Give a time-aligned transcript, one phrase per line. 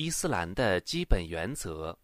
[0.00, 1.98] 伊斯兰的基本原则。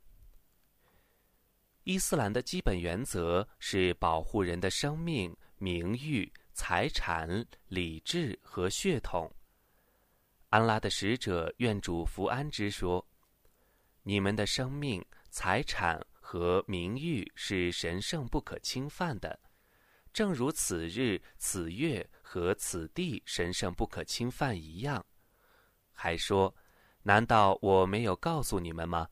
[1.84, 9.32] 伊斯兰的基本原则是保护人的生命、名誉、财产、理智和血统。
[10.48, 13.06] 安拉的使者愿主福安之说
[14.02, 15.00] ：“你们的生命、
[15.30, 19.38] 财产和名誉是神圣不可侵犯的，
[20.12, 25.06] 正如此日、此月和此地神圣不可侵犯一样。”
[25.96, 26.52] 还说
[27.04, 29.08] ：“难道我没有告诉你们吗？”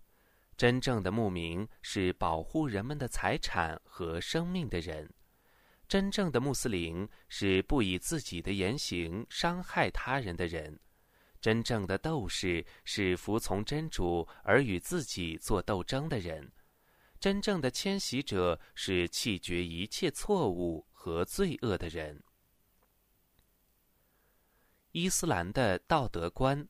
[0.54, 5.12] 真正的牧民是保护人们的财产和生命的人，
[5.88, 10.78] 真正的穆斯林是不以自己的言行伤害他人的人，
[11.40, 16.52] 真正的斗士是服从真主而与自己做斗争的人，
[17.18, 22.22] 真正的迁徙者是弃绝一切错误和罪恶的人。
[24.92, 26.68] 伊斯兰的道德观。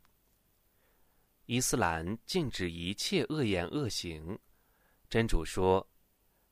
[1.53, 4.39] 伊斯兰禁止一切恶言恶行。
[5.11, 5.87] 真主说：“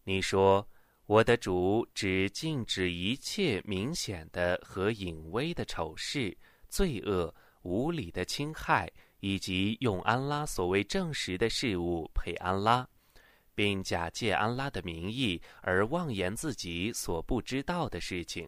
[0.05, 0.69] 你说，
[1.07, 6.37] 我的主只禁止一切明显的和隐微的丑事、
[6.69, 12.87] 罪恶、无理的侵害，以及用安拉所谓证实的事物配安拉，
[13.55, 18.47] 并假借安拉的名义而妄言自己所不知道的事情。”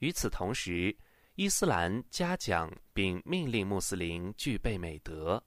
[0.00, 0.94] 与此同时，
[1.34, 5.42] 伊斯兰嘉奖并命令穆斯林具备美德。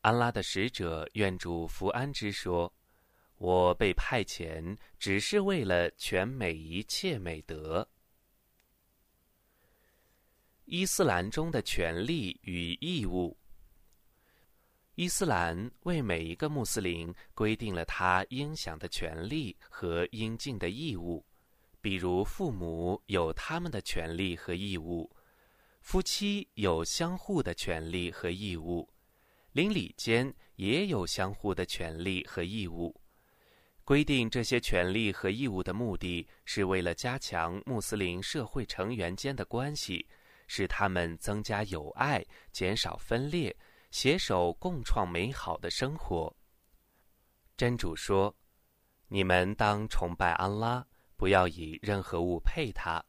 [0.00, 2.72] 安拉的使者愿主福安之说
[3.38, 7.88] ：“我被派遣只是为了全美一切美德。”
[10.66, 13.36] 伊斯兰中的权利与义务。
[14.94, 21.26] 伊斯兰为每一个穆斯林规定了他应享的权利和应尽的义务，
[21.80, 25.10] 比如父母有他们的权利和义务。
[25.84, 28.88] 夫妻有相互的权利和义务，
[29.52, 32.98] 邻里间也有相互的权利和义务。
[33.84, 40.08] 规定这些权利和义务的目的是为了加强穆斯林社会成员间的关系，
[40.48, 43.54] 使他们增加友爱，减少分裂，
[43.90, 46.34] 携手共创美好的生活。
[47.58, 48.34] 真主说
[49.06, 50.84] ：“你们当崇拜安拉，
[51.14, 53.04] 不要以任何物配他，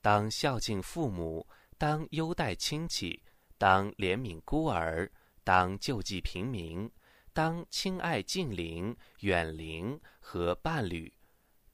[0.00, 1.44] 当孝敬父母。”
[1.82, 3.20] 当优待亲戚，
[3.58, 5.10] 当怜悯孤儿，
[5.42, 6.88] 当救济平民，
[7.32, 11.12] 当亲爱近邻、远邻和伴侣，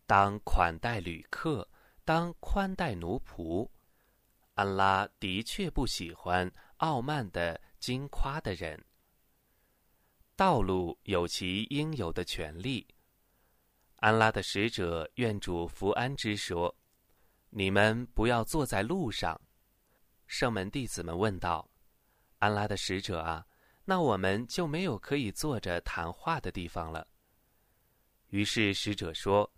[0.06, 1.68] 当款待旅客，
[2.06, 3.68] 当宽待奴仆。
[4.54, 8.82] 安拉的确不喜欢傲慢的、矜夸的人。
[10.34, 12.86] 道路有其应有的权利。
[13.96, 16.74] 安拉的使者愿主福安之说
[17.52, 19.38] ：“你们不要坐在路上。”
[20.28, 21.68] 圣门弟子们问道
[22.38, 23.46] ：“安拉的使者啊，
[23.86, 27.08] 那我们就没有可以坐着谈话的地方了。”
[28.28, 29.50] 于是使者说：“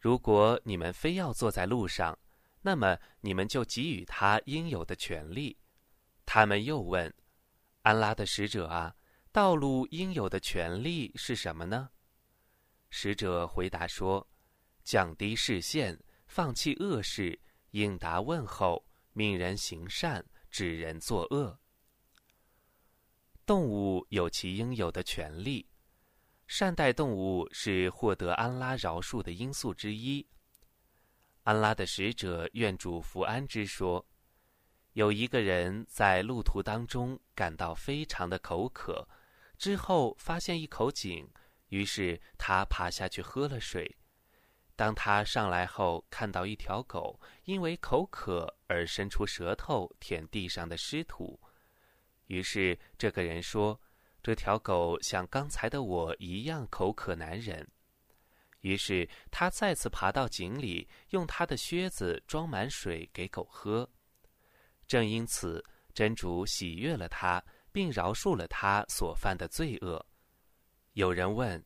[0.00, 2.18] 如果你们非要坐在路上，
[2.62, 5.56] 那么你们就给予他应有的权利。”
[6.24, 7.14] 他们又问
[7.82, 8.96] ：“安拉的使者啊，
[9.30, 11.90] 道路应有的权利是什么呢？”
[12.88, 14.26] 使者回答说
[14.82, 17.38] ：“降低视线，放弃恶事，
[17.72, 18.82] 应答问候。”
[19.18, 21.58] 命人行善，指人作恶。
[23.46, 25.66] 动物有其应有的权利，
[26.46, 30.26] 善待动物是获得安拉饶恕的因素之一。
[31.44, 34.06] 安拉的使者愿主福安之说：
[34.92, 39.08] 有一个人在路途当中感到非常的口渴，
[39.56, 41.26] 之后发现一口井，
[41.68, 43.96] 于是他爬下去喝了水。
[44.76, 51.40] 当他上来后，看到一条狗因为口渴而伸出舌头舔地上的湿土，
[52.26, 53.80] 于是这个人说
[54.22, 57.66] ：“这条狗像刚才的我一样口渴难忍。”
[58.60, 63.88] 于是他再次爬到井里，用他的靴子装满水给狗喝。
[64.86, 67.42] 正因此，真主喜悦了他，
[67.72, 70.04] 并饶恕了他所犯的罪恶。
[70.92, 71.64] 有人问：“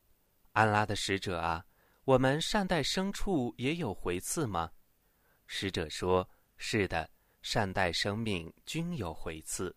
[0.53, 1.65] 安拉的使者啊！”
[2.03, 4.71] 我们善待牲畜也有回赐吗？
[5.45, 6.27] 使者说
[6.57, 7.07] ：“是的，
[7.43, 9.75] 善待生命均有回赐。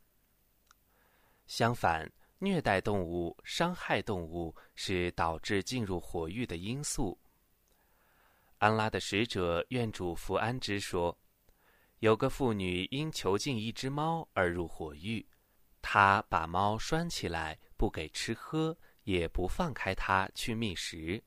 [1.47, 7.21] 相反，虐待动物、伤害动物是导致进入火狱的因素。”
[8.57, 11.19] 安拉的使者愿主福安之说
[12.01, 15.27] ：“有个妇女因囚禁一只猫而入火狱，
[15.83, 21.23] 她把猫拴起来，不给吃喝，也不放开它去觅食。”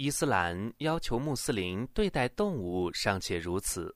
[0.00, 3.94] 伊斯兰要求穆斯林对待动物尚且如此，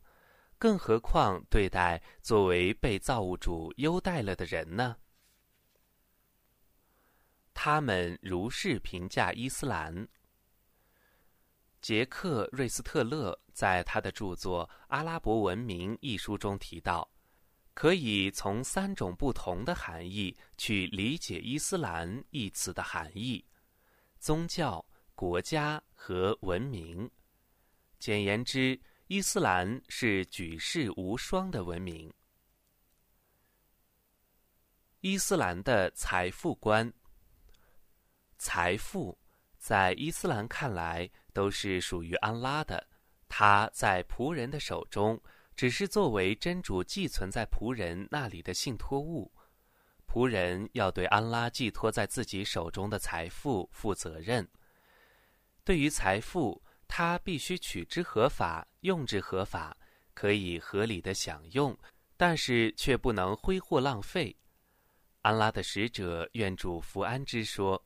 [0.59, 4.99] 更何况对待作为被造物主优待了的人呢？
[7.55, 10.07] 他们如是评价伊斯兰。
[11.81, 17.11] 杰克·瑞斯特勒在他的著作《阿拉伯文明》一书中提到，
[17.73, 23.43] 可以从三种不同的含义去理解“伊斯兰”一词的含义：
[24.19, 24.85] 宗教、
[25.15, 27.11] 国家和文明。
[27.99, 32.13] 简言之，伊斯兰是举世无双的文明。
[35.01, 36.93] 伊斯兰的财富观，
[38.37, 39.19] 财富
[39.57, 41.11] 在伊斯兰看来。
[41.33, 42.87] 都是属于安拉的，
[43.27, 45.21] 他在仆人的手中，
[45.57, 49.33] 只是作为真主寄存在仆人那里的信托物。
[50.07, 54.49] 仆人要对安拉寄托在自己手中的财富负责任。
[55.65, 59.77] 对于财富，他必须取之合法，用之合法，
[60.13, 61.77] 可以合理的享用，
[62.17, 64.37] 但是却不能挥霍浪费。
[65.23, 67.83] 安拉的使者愿主福安之说：“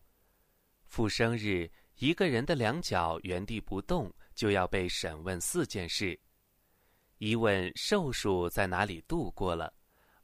[0.87, 6.17] 复生日。”一个人的两脚原地不动，就要被审问四件事：
[7.17, 9.69] 一问寿数在哪里度过了；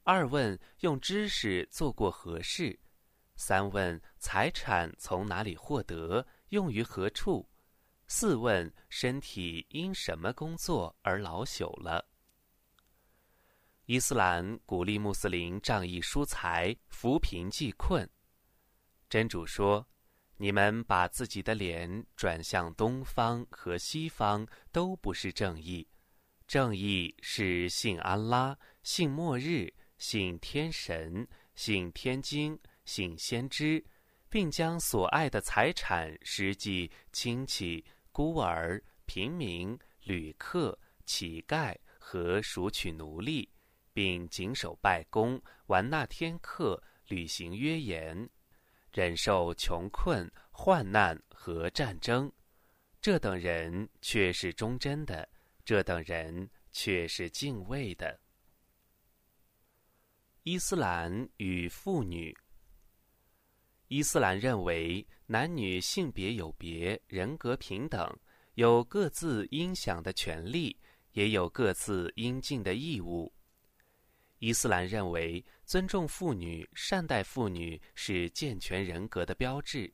[0.03, 2.73] 二问用知识做过何事；
[3.35, 7.47] 三问财产从哪里获得，用于何处；
[8.07, 12.07] 四问身体因什么工作而老朽了。
[13.85, 18.09] 伊斯兰鼓励穆斯林仗义疏财、扶贫济困。
[19.09, 19.87] 真主说。
[20.37, 25.87] 你们把自己的脸转向东方和西方，都不是正义。
[26.45, 31.25] 正义是信安拉、信末日、信天神、
[31.55, 33.81] 信天经、信先知，
[34.35, 43.49] 并将所爱的财产施济亲戚、孤儿、平民、旅客、乞丐和赎取奴隶，
[43.93, 48.29] 并谨守拜功、完纳天课、履行约言。
[48.91, 52.29] 忍受穷困、患难和战争，
[52.99, 55.25] 这等人却是忠贞的；
[55.63, 58.19] 这等人却是敬畏的。
[60.43, 62.37] 伊斯兰与妇女。
[63.87, 68.11] 伊斯兰认为，男女性别有别，人格平等，
[68.55, 70.75] 有各自应享的权利，
[71.11, 73.31] 也有各自应尽的义务。
[74.39, 79.93] 伊斯兰认为，尊重妇女、善待妇女是健全人格的标志。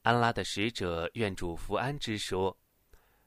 [0.00, 2.58] 安拉的使者愿主福安之说：“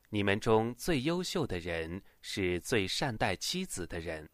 [0.09, 4.27] 你们中最优秀的人是最善待妻子的人。”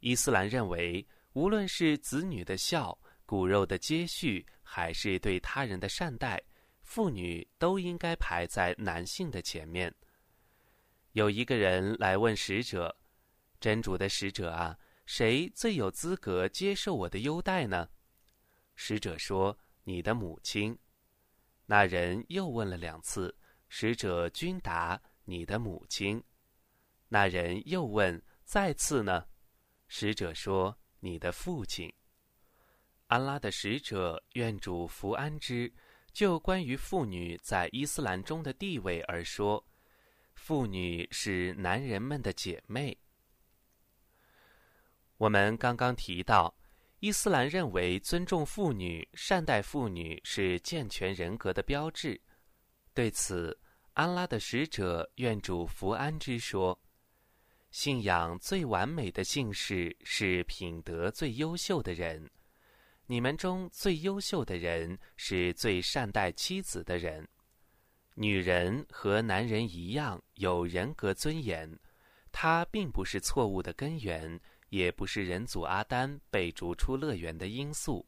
[0.00, 2.98] 伊斯兰认为，无论是子女的孝、
[3.28, 6.42] 骨肉的接续，还是对他人的善待，
[6.80, 9.94] 妇女都应该排在男性的前面。
[11.12, 12.96] 有一个人来问使者。
[13.60, 17.86] 真主的使者啊，谁最有资格接受我的优待呢？
[18.76, 20.78] 使者说：“你的母亲。”
[21.66, 23.36] 那人又问了两次，
[23.68, 26.24] 使者均答：“你的母亲。”
[27.08, 29.26] 那人又问：“再次呢？”
[29.86, 31.92] 使者说：“你的父亲。”
[33.08, 35.72] 安拉的使者愿主福安之，
[36.12, 39.64] 就关于妇女在伊斯兰中的地位而说
[40.36, 42.96] ：“妇女是男人们的姐妹。”
[45.16, 46.54] 我们刚刚提到，
[47.00, 52.20] 伊斯兰认为尊重妇女、善待妇女是健全人格的标志。
[52.92, 53.58] 对此，
[53.94, 56.78] 安拉的使者愿主福安之说
[57.72, 62.30] ：“信仰最完美的姓氏是品德最优秀的人。
[63.08, 67.26] 你们中最优秀的人是最善待妻子的人。
[68.14, 71.76] 女人和男人一样有人格尊严，
[72.30, 78.06] 它并不是错误的根源。”也不是人祖阿丹被逐出乐园的因素。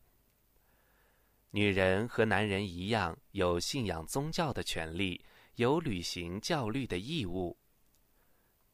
[1.52, 7.56] 女人和男人一样有信仰宗教的权利，有履行教律的义务。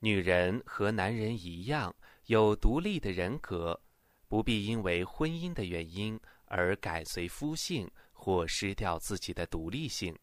[0.01, 3.81] 女人和男人一样有独立的人格，
[4.29, 10.17] 不必因为婚姻的原因而改随夫姓或失掉自己的独立性。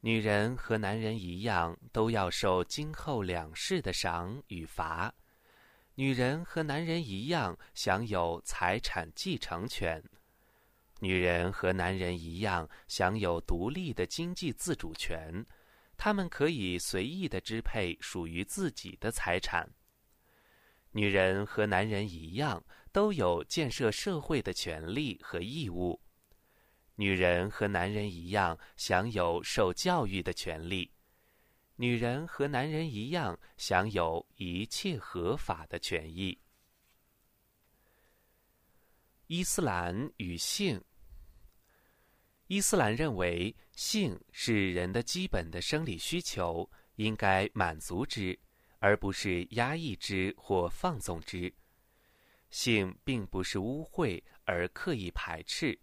[0.00, 5.12] 女人和男人一样都要受今后两世的赏与罚。
[5.94, 10.00] 女人和男人一样享有财产继承权，
[11.00, 15.44] 女人和男人一样享有独立的经济自主权，
[15.96, 19.68] 她们可以随意的支配属于自己的财产。
[20.96, 26.00] 女人和男人一样都有建设社会的权利和义务，
[26.94, 30.90] 女人和男人一样享有受教育的权利。
[31.74, 36.40] 女人和男人一样享有一切合法的权益。
[39.26, 40.82] 伊斯兰与性，
[42.46, 48.38] 伊斯兰认为，性是人的基本的生理需求，应该满足之，
[48.78, 51.52] 而不是压抑之或放纵之。
[52.50, 55.78] 性并不是污秽而刻意排斥，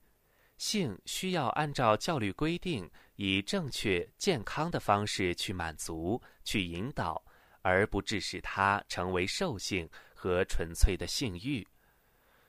[0.58, 7.24] 性需要按照教律规定，以正确健康的方式去满足、去引导，
[7.62, 11.68] 而不致使它成为兽性和纯粹的性欲。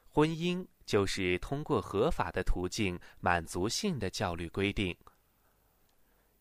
[0.08, 0.66] 婚姻。
[0.86, 4.94] 就是通过合法的途径满足性的教律规定。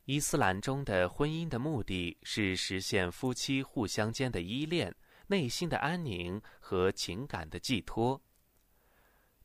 [0.05, 4.93] 伊斯兰中的婚姻的目的是实现夫妻互相间的依恋、
[5.27, 8.21] 内心的安宁和情感的寄托。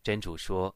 [0.03, 0.75] 真主说，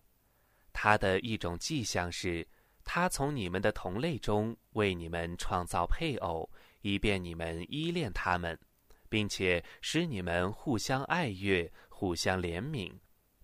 [0.72, 2.46] 他的一种迹象是，
[2.84, 6.48] 他从你们的同类中为你们创造配偶，
[6.82, 8.56] 以便你们依恋他们，
[9.08, 12.92] 并且使你们互相爱悦、互相怜悯。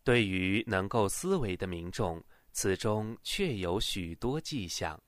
[0.05, 5.01] 对于能够思维的民众，此中确有许多迹象。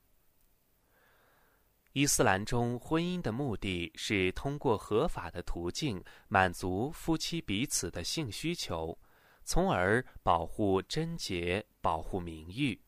[1.92, 8.96] 伊斯兰中婚姻的目的是通过合法的途径满足夫妻彼此的性需求，
[9.42, 12.80] 从而保护贞洁、保护名誉。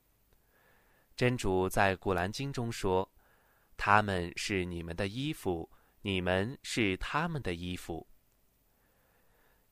[1.17, 3.11] 真主在古兰经中说
[3.77, 5.69] ：“他们是你们的衣服，
[6.03, 8.07] 你们是他们的衣服。”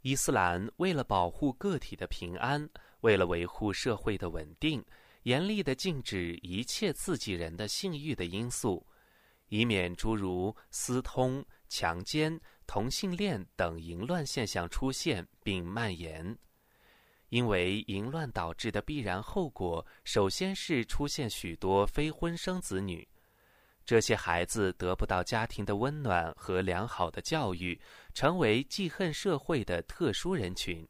[0.02, 2.68] 伊斯兰为了保护个体的平安，
[3.02, 4.84] 为了维护社会的稳定，
[5.22, 8.84] 严厉地禁止一切刺激人的性欲的因素，
[9.50, 16.36] 以免诸如私通、强奸、同性恋等淫乱现象出现并蔓延。
[17.28, 23.06] 因为淫乱导致的必然后果，首先是出现许多非婚生子女。
[23.84, 27.80] 这些孩子得不到家庭的温暖和良好的教育，
[28.14, 30.86] 成为记恨社会的特殊人群。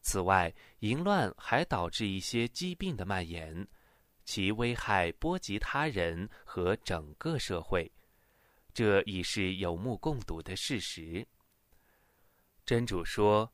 [0.00, 3.66] 此外，淫乱还导致一些疾病的蔓延，
[4.26, 7.90] 其危害波及他人和整个社会，
[8.74, 11.26] 这已是有目共睹的事实。
[12.66, 13.50] 真主说：“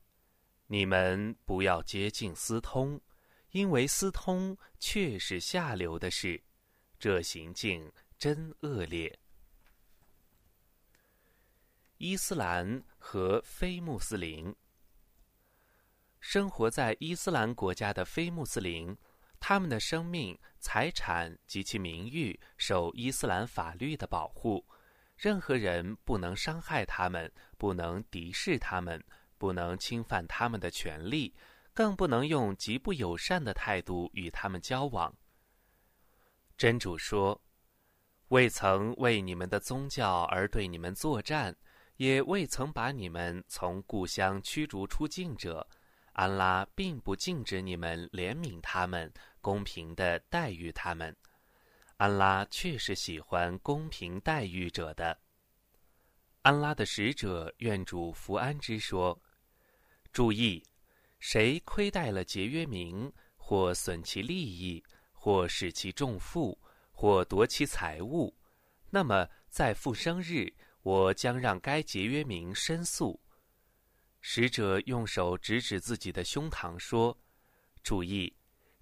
[0.67, 3.01] 你们不要接近私通，
[3.53, 6.43] 因为私通却是下流的事，
[6.99, 7.89] 这行径。”
[8.23, 9.19] 真恶劣！
[11.99, 14.55] 伊斯兰和非穆斯林
[16.21, 18.97] 生活在伊斯兰国家的非穆斯林，
[19.45, 24.65] 他们的生命、财产及其名誉受伊斯兰法律的保护，
[25.17, 29.03] 任何人不能伤害他们，不能敌视他们，
[29.39, 31.35] 不能侵犯他们的权利，
[31.75, 35.13] 更不能用极不友善的态度与他们交往。
[36.57, 37.43] 真主说。
[38.29, 41.55] 未曾为你们的宗教而对你们作战，
[41.97, 45.69] 也未曾把你们从故乡驱逐出境者，
[46.15, 51.15] 安拉并不禁止你们怜悯他们，公平的待遇他们。
[51.99, 55.21] 安拉确实喜欢公平待遇者的。
[56.41, 59.21] 安拉的使者愿主福安之说：
[60.11, 60.65] 注意，
[61.21, 64.83] 谁亏待了节约民，或损其利益，
[65.13, 66.59] 或使其重负。
[66.95, 68.33] 或夺其财物，
[68.89, 73.21] 那么在复生日，我将让该节约民申诉。
[74.21, 77.19] 使者用手指指自己的胸膛说
[77.83, 78.33] ：“注意，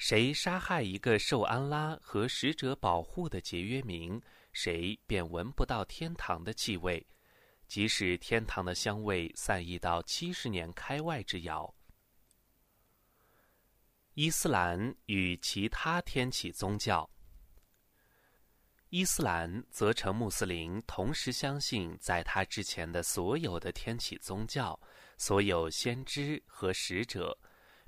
[0.00, 4.18] 谁杀害一个受安拉和使者保护的节约民，
[4.50, 7.06] 谁便闻不到天堂的气味，
[7.68, 11.74] 即使天堂的香味散溢到七十年开外之遥。”
[14.16, 17.08] 伊斯兰与其他天启宗教。
[18.88, 24.80] 伊斯兰则称穆斯林同时相信在他之前的所有的天启宗教、
[25.18, 27.36] 所有先知和使者，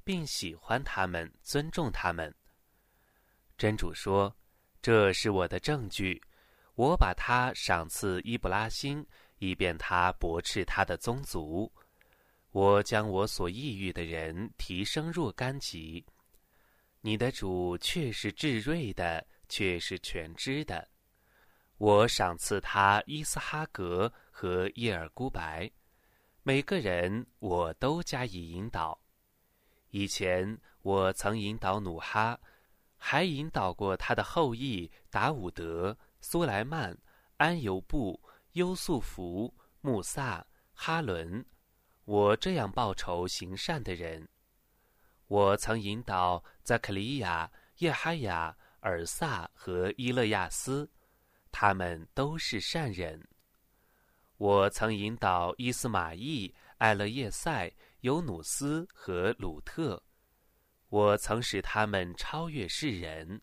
[0.05, 2.35] 并喜欢他们、尊重他们。
[3.57, 4.35] 真主说
[4.83, 6.21] ：“这是我的证据，
[6.75, 9.07] 我把他赏赐伊布拉辛，
[9.39, 11.73] 以便他驳斥他的宗族。
[12.51, 16.05] 我将我所抑郁的人提升若干级。
[17.01, 20.89] 你的主却是至睿的，却是全知的。”
[21.79, 25.69] 我赏赐他伊斯哈格和叶尔孤白，
[26.45, 29.02] 每个人我都加以引导。
[29.93, 32.41] 以前我曾引导努哈，
[32.97, 36.97] 还引导过他的后裔达伍德、苏莱曼、
[37.37, 38.19] 安尤布、
[38.53, 41.45] 优素福、穆萨、哈伦。
[42.07, 44.27] 我这样报仇行善的人。
[45.27, 50.91] 我曾引导扎克利亚、叶哈雅、尔萨和伊勒亚斯。
[51.51, 53.29] 他们都是善人。
[54.39, 57.71] 我曾引导伊斯玛义、艾勒叶塞、
[58.03, 60.03] 尤努斯和鲁特。
[60.89, 63.41] 我曾使他们超越世人。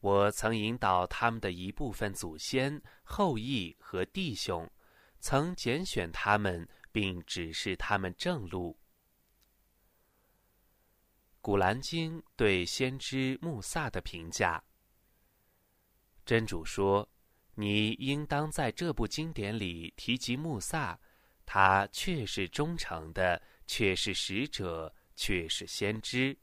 [0.00, 4.70] 我曾引导他们的一部分祖先、后裔和弟兄，
[5.18, 8.78] 曾拣选他们，并指示他们正路。
[11.40, 14.62] 古兰经对先知穆萨的评价：
[16.26, 17.08] 真主说，
[17.54, 21.00] 你应当在这部经典里提及穆萨，
[21.46, 26.36] 他却是忠诚的，却是使者，却是先知。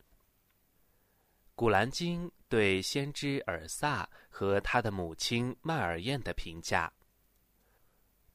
[1.54, 6.92] 古兰经对先知尔萨和他的母亲麦尔燕的评价。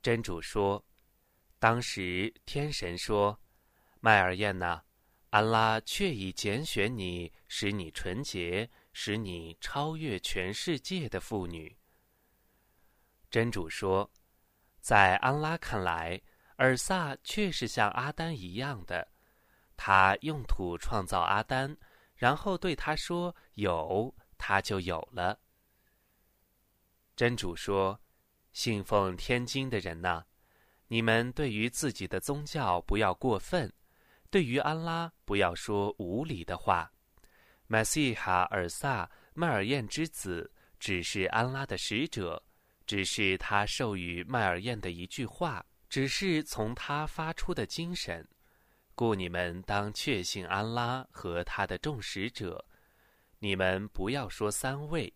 [0.00, 0.84] 真主说
[1.58, 3.40] ：“当时天神说，
[3.98, 4.84] 麦尔燕呐，
[5.30, 11.76] 安拉确已拣选你，使你纯洁，使你超越全世界的妇女。”
[13.28, 14.08] 真主说
[14.80, 16.22] ：“在安拉看来，
[16.56, 19.08] 尔萨却是像阿丹一样的，
[19.76, 21.76] 他用土创造阿丹。”
[22.16, 25.38] 然后对他说：“有，他就有了。”
[27.14, 28.00] 真主说
[28.52, 30.24] ：“信奉天经的人呐，
[30.88, 33.70] 你们对于自己的宗教不要过分，
[34.30, 36.90] 对于安拉不要说无理的话。
[37.66, 42.42] 麦西哈尔萨麦尔燕之子只是安拉的使者，
[42.86, 45.64] 只是他授予麦尔燕的一句话，
[45.96, 48.28] 只是从他发出的精神。”
[48.94, 52.62] 故你们当确信安拉和他的众使者，
[53.38, 55.10] 你们不要说三位，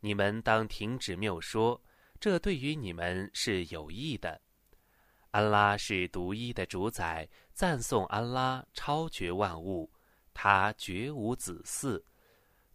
[0.00, 1.78] 你们当停止谬说，
[2.18, 4.40] 这对于你们是有益的。
[5.32, 9.92] 安拉是独一的主宰，赞颂安拉超绝万物，
[10.32, 12.02] 他绝无子嗣，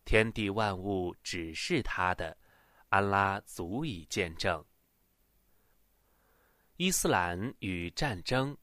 [0.06, 2.38] 天地万物只是他的，
[2.90, 4.64] 安拉足以见证。
[6.78, 8.58] 伊斯兰与战争。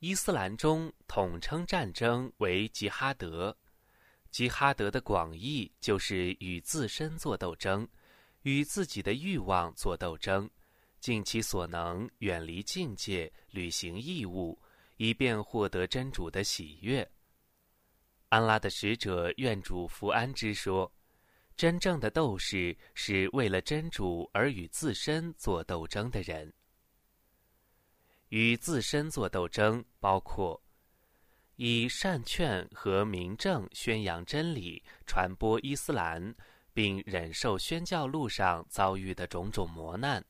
[0.00, 3.56] 伊斯兰中统称战争为吉哈德，
[4.30, 7.88] 吉哈德的广义就是与自身作斗争，
[8.42, 10.48] 与自己的欲望作斗争，
[10.98, 14.60] 尽其所能远离境界，履行义务，
[14.98, 17.10] 以便获得真主的喜悦。
[18.28, 20.92] 安拉的使者愿主福安之说
[21.56, 26.52] ：“真正的斗士是为了真主而与自身作斗争的人。”
[28.30, 30.60] 与自身作斗争，包括
[31.56, 36.34] 以善劝和明正宣扬真理、传播伊斯兰，
[36.72, 40.24] 并忍受宣教路上遭遇的种种磨难。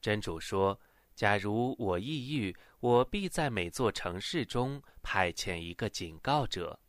[0.00, 0.80] 真主说
[1.14, 6.80] ：“假如我抑郁，我必在每座城市中派遣一个警告者，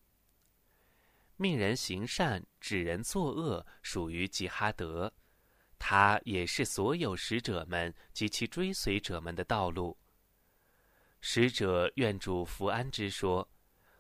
[1.35, 5.11] 命人行善，指人作恶，属于吉哈德。
[5.77, 9.97] 他也是所有使者们及其追随者们的道路。”
[11.27, 13.49] 使者愿主福安之说：“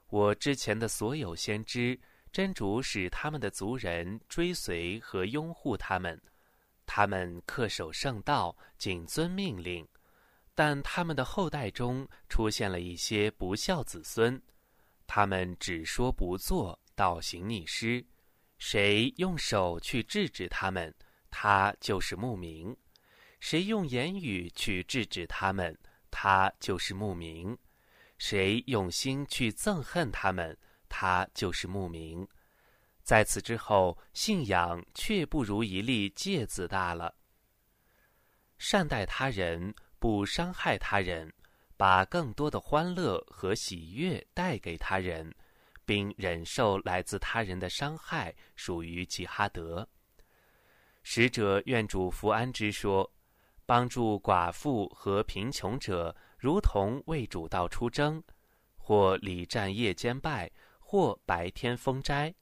[0.09, 1.99] 我之前的所有先知，
[2.31, 6.21] 真主使他们的族人追随和拥护他们，
[6.85, 9.85] 他们恪守圣道，谨遵命令。
[10.53, 14.39] 但他们的后代中出现了一些不孝子孙，
[15.07, 18.05] 他们只说不做，倒行逆施。
[18.59, 20.93] 谁用手去制止他们，
[21.31, 22.71] 他就是牧民；
[23.39, 25.75] 谁用言语去制止他们。”
[26.17, 27.57] 他就是牧民，
[28.17, 32.25] 谁用心去憎恨他们，他就是牧民。
[33.03, 37.13] 在此之后，信仰却不如一粒芥子大了。
[38.57, 41.33] 善待他人，不伤害他人，
[41.75, 45.35] 把更多的欢乐和喜悦带给他人，
[45.83, 49.85] 并忍受来自他人的伤害，属于吉哈德。
[51.03, 53.11] 使者愿主福安之说。
[53.65, 58.23] 帮助寡妇和贫穷者，如同为主道出征，
[58.77, 62.33] 或礼战夜间拜，或白天封斋。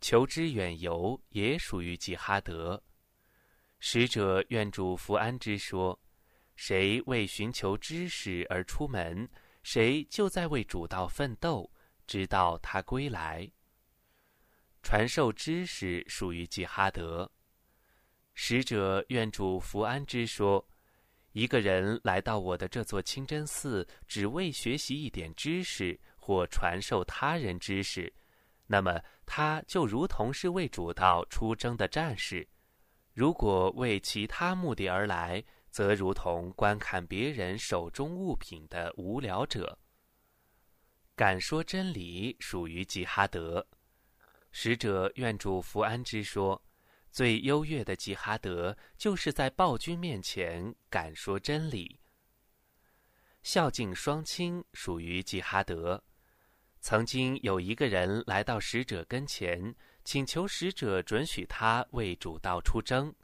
[0.00, 2.82] 求知远游也属于吉哈德。
[3.80, 5.98] 使者愿主福安之说：
[6.56, 9.28] 谁为寻求知识而出门，
[9.62, 11.70] 谁就在为主道奋斗，
[12.06, 13.50] 直到他归来。
[14.82, 17.30] 传授知识属于吉哈德。
[18.34, 20.66] 使者愿主福安之说
[21.32, 28.12] ：“一个人来到我的这座清真寺，只为学习一点知识或传授他人知识，
[28.66, 32.44] 那么他就如同是为主道出征的战士；
[33.12, 39.78] 如果为其他目的而来，则如同观看别人手中物品的无聊者。
[41.14, 43.64] 敢说真理属于吉哈德。
[44.50, 46.60] 使者愿主福安之说。”
[47.14, 52.00] 最优越的吉哈德，就是在暴君面前敢说真理。
[53.44, 56.02] 孝敬双亲属于吉哈德，
[56.80, 59.72] 曾经有一个人来到使者跟前，
[60.02, 63.14] 请求使者准许他为主道出征。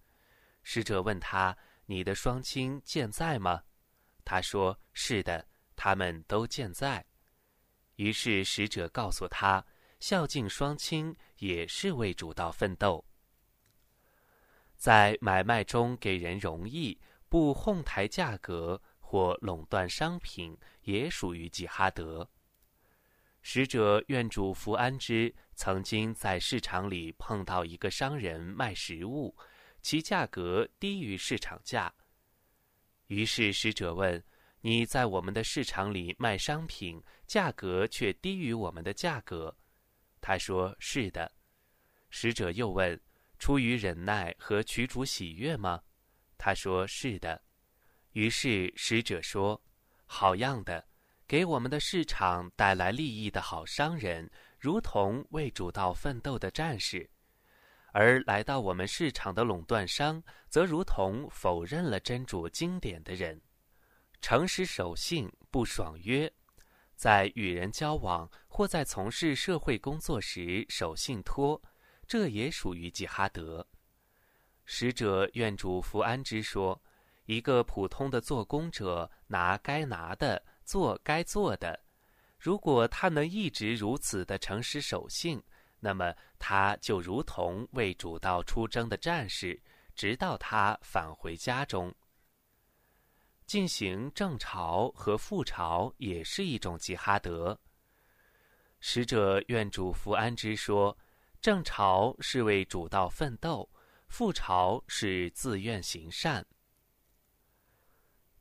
[0.63, 3.61] 使者问他：“你的双亲健在吗？”
[4.25, 7.05] 他说：“是的，他们都健在。”
[7.97, 9.67] 于是使者告诉他
[9.99, 13.05] ：“孝敬双亲也是为主道奋斗。
[14.81, 22.27] 在买卖中给人容易，不哄抬价格或垄断商品，也属于吉哈德。”
[23.43, 29.37] 使者愿主福安之曾经在市场里碰到一个商人卖食物，
[29.83, 31.93] 其价格低于市场价。
[33.09, 34.23] 于是使者问
[34.63, 39.55] ：“你在我们的市场里卖商品，价格却低于我们的价格？”
[40.23, 41.31] 他说：“是的。”
[42.09, 42.99] 使者又问
[43.41, 45.83] ：“出于忍耐和取主喜悦吗？”
[46.39, 47.43] 他说：“是的。”
[48.13, 49.61] 于是使者说
[50.07, 50.87] ：“好样的。”
[51.27, 57.09] 给我们的市场带来利益的好商人，如同为主道奋斗的战士；
[57.93, 63.41] 而来到我们市场的垄断商，则如同否认了真主经典的人。
[64.21, 66.29] 诚实守信，不爽约，
[66.97, 71.63] 在与人交往或在从事社会工作时守信托，
[72.11, 73.65] 这也属于吉哈德。
[74.65, 76.83] 使者愿主福安之说：
[77.27, 80.43] 一个普通的做工者拿该拿的。
[80.65, 81.81] 做该做的，
[82.39, 85.41] 如果他能一直如此的诚实守信，
[85.81, 89.61] 那么他就如同为主道出征的战士，
[89.97, 91.93] 直到他返回家中。
[93.47, 97.59] 进行正朝和副朝也是一种吉哈德。
[98.79, 100.97] 使者愿主福安之说：
[101.41, 103.67] 正朝是为主道奋斗，
[104.09, 106.47] 副朝是自愿行善。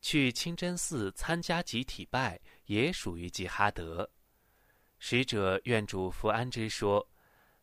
[0.01, 4.09] 去清真寺参加集体拜也属于吉哈德。
[4.97, 7.09] 使者愿主福安之说：“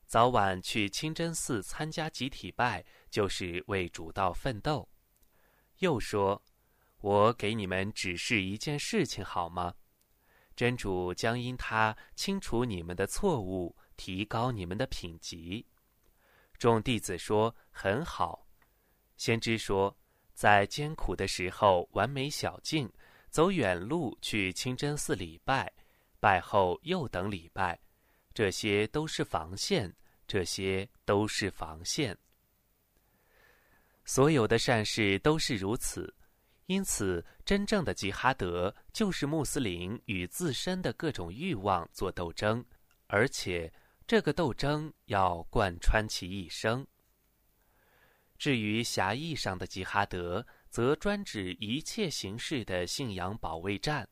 [0.07, 4.88] 早晚去清真寺参加集体拜，就是为主道奋斗。”
[5.81, 6.42] 又说
[7.01, 9.75] ：“我给你们指示一件事情好吗？
[10.55, 15.67] 真主将因他清除你们的错误，提高你们的品级。”
[16.59, 18.47] 众弟子说：“很好。”
[19.17, 19.97] 先知说。
[20.37, 22.93] 在艰苦的时候，完美小径，
[23.31, 25.73] 走远路去清真寺礼拜，
[26.21, 27.81] 拜后又等礼拜，
[28.35, 29.91] 这些都是防线，
[30.27, 32.15] 这些都是防线。
[34.05, 36.15] 所有的善事都是如此，
[36.67, 42.63] 因此，真正的吉哈德就是穆斯林与自身的各种欲望做斗争，
[43.07, 43.73] 而且
[44.07, 46.87] 这个斗争要贯穿其一生。
[48.38, 54.09] 至于狭义上的吉哈德，则专指一切形式的信仰保卫战。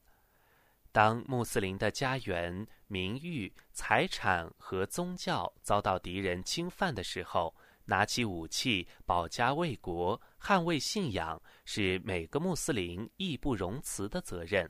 [0.90, 7.54] 当穆斯林的家园、名誉、财产和宗教遭到敌人侵犯的时候，
[7.85, 14.68] 拿起武器保家卫国、捍卫信仰，是每个穆斯林义不容辞的责任。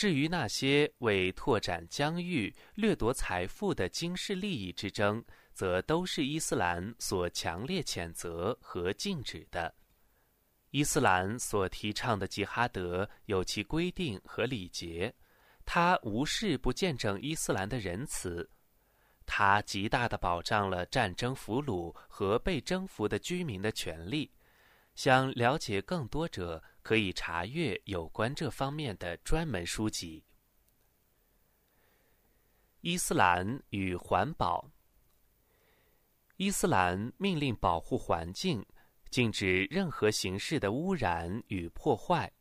[0.00, 9.74] 至于那些为拓展疆域、掠夺财富的经世利益之争，则都是伊斯兰所强烈谴责和禁止的。
[10.70, 15.14] 伊斯兰所提倡的吉哈德有其规定和礼节，
[15.66, 18.48] 它无视不见证伊斯兰的仁慈，
[19.26, 24.30] 它极大的保障了战争俘虏和被征服的居民的权利。
[24.94, 30.24] 想了解更多者，可以查阅有关这方面的专门书籍。
[32.80, 34.70] 伊斯兰与环保。
[36.36, 38.64] 伊斯兰命令保护环境，
[39.10, 42.32] 禁止任何形式的污染与破坏。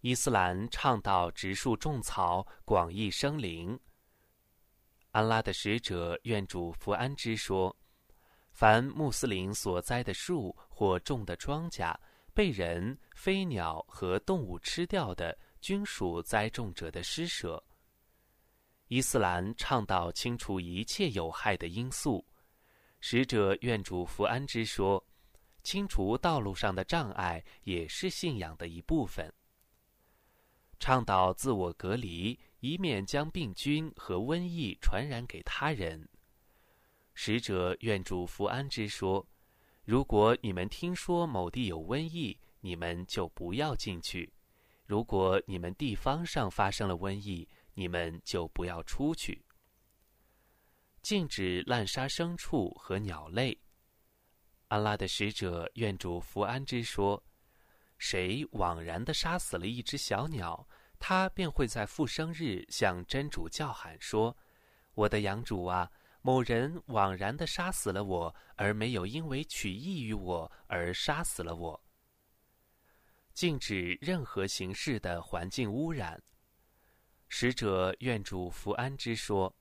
[0.00, 3.78] 伊斯兰倡导植树种草，广益生灵。
[5.12, 7.76] 安拉的使者愿主福安之说：
[8.50, 11.96] 凡穆斯林所栽的树或种的庄稼，
[12.34, 17.62] 被人、飞鸟和动物吃掉的，均属栽种者的施舍。
[18.88, 22.26] 伊斯兰倡导清除一切有害的因素。
[22.98, 25.00] 使者愿主福安之说
[25.62, 29.32] ：“清除道路上的障碍也是信仰的一部分。
[30.80, 36.08] 倡导自我隔离，以免将病菌和瘟疫传染给他人。”
[37.14, 39.24] 使者愿主福安之说
[39.84, 44.30] ：“如果你们听说某地有瘟疫，你们就不要进去；
[44.86, 49.44] 如果你们地方上发生了瘟疫，你们就不要出去。”
[51.02, 53.58] 禁止滥杀牲畜和鸟类。
[54.68, 57.20] 安拉的使者愿主福安之说：
[57.98, 60.66] 谁枉然的杀死了一只小鸟，
[61.00, 64.36] 他便会在复生日向真主叫喊说
[64.94, 65.90] ：“我的养主啊，
[66.22, 71.84] 某人枉然的杀死了我，而没有因为取意于我而杀死了我。”
[73.34, 76.22] 禁止任何形式的环境污染。
[77.28, 79.54] 使者愿主福安之说：“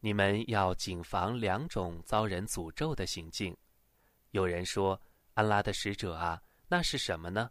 [0.00, 3.56] 你们要谨防两种遭人诅咒的行径。”
[4.32, 5.00] 有人说
[5.34, 7.50] ：“安拉的使者啊，那是什么呢？”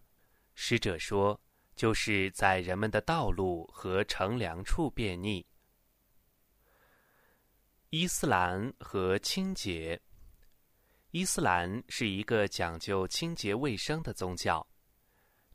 [0.54, 1.40] 使者说。
[1.76, 5.46] 就是在人们的道路和乘凉处便溺。
[7.91, 9.99] 伊斯兰和清洁。
[11.10, 14.65] 伊斯兰是一个讲究清洁卫生的宗教。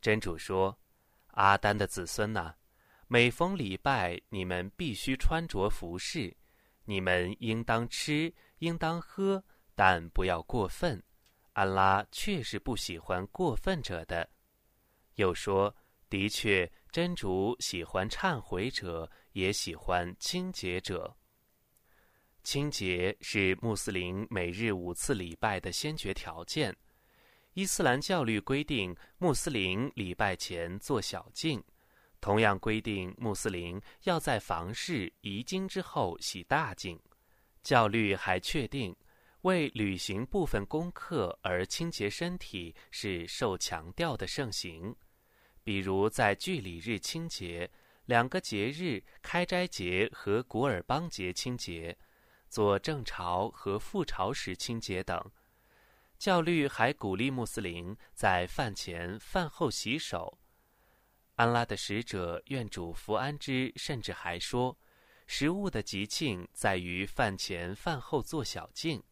[0.00, 0.76] 真主说
[1.30, 2.52] ：“阿丹的子孙呐，
[3.06, 6.36] 每逢礼拜，你们必须穿着服饰，
[6.84, 9.44] 你们应当吃，应当喝，
[9.76, 11.00] 但不要过分。
[11.52, 14.28] 安拉确实不喜欢过分者的。”
[15.14, 15.72] 又说。
[16.10, 21.16] 的确，真主喜欢忏悔者，也喜欢清洁者。
[22.44, 26.76] 清洁是穆斯林每日五次礼拜的先决条件。
[27.54, 31.64] 伊斯兰教律规定，穆斯林礼拜前做小净，
[32.20, 37.00] 同样规定穆斯林要在房事遗精之后洗大净。
[37.62, 38.94] 教律还确定，
[39.40, 44.94] 为履行部分功课而清洁身体是受强调的盛行。
[45.62, 47.70] 比如在聚礼日清洁，
[48.04, 51.96] 两个节日开斋节和古尔邦节清洁，
[52.54, 55.20] 做正朝和副朝时清洁等。
[56.16, 60.38] 教律还鼓励穆斯林在饭前饭后洗手。
[61.34, 64.78] 安拉的使者愿主福安之，甚至还说，
[65.26, 69.02] 食物的吉庆在于饭前饭后做小净。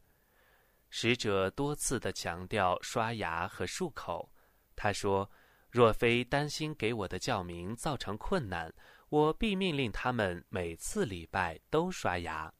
[0.88, 4.32] 使者多次的强调刷牙和漱口。
[4.76, 5.28] 他说。
[5.72, 8.70] 若非担心给我的教民造成困难，
[9.08, 12.52] 我必命令他们每次礼拜都刷牙。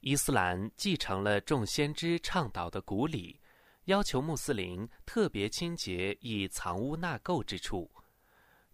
[0.00, 3.40] 伊斯兰继承了众先知倡导的古礼，
[3.84, 7.90] 要求穆斯林特别清洁易藏污纳垢之处。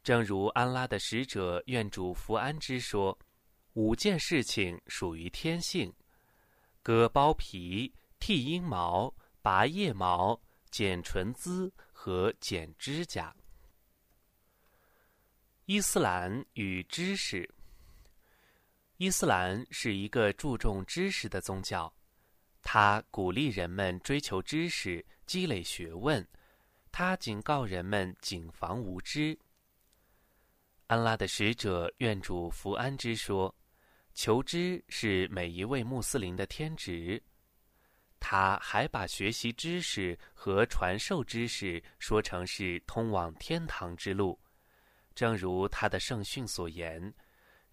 [0.03, 3.19] 正如安拉的使者愿主福安之说
[3.75, 5.93] ：“五件事情属于天性：
[6.83, 13.35] 割包皮、剃阴毛、拔腋毛、剪唇姿。”和剪指甲。
[15.65, 17.49] 伊斯兰与知识。
[18.97, 21.93] 伊斯兰是一个注重知识的宗教，
[22.63, 26.25] 它鼓励人们追求知识、积累学问。
[26.93, 29.37] 它警告人们谨防无知。
[30.87, 33.53] 安拉的使者愿主福安之说
[34.15, 37.21] ：“求知是每一位穆斯林的天职。”
[38.21, 44.39] 他还把学习知识和传授知识说成是通往天堂之路，
[45.17, 47.13] 正如他的圣训所言：“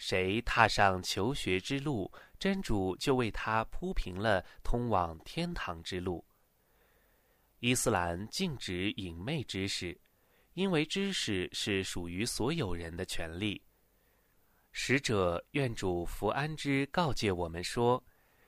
[0.04, 6.26] 谁踏上求学之路，真主就为他铺平了通往天堂之路。”
[7.62, 9.96] 伊斯兰禁止隐昧知识，
[10.54, 13.62] 因为知识是属于所有人的权利。
[14.72, 18.04] 使者愿主福安之告诫我们说：“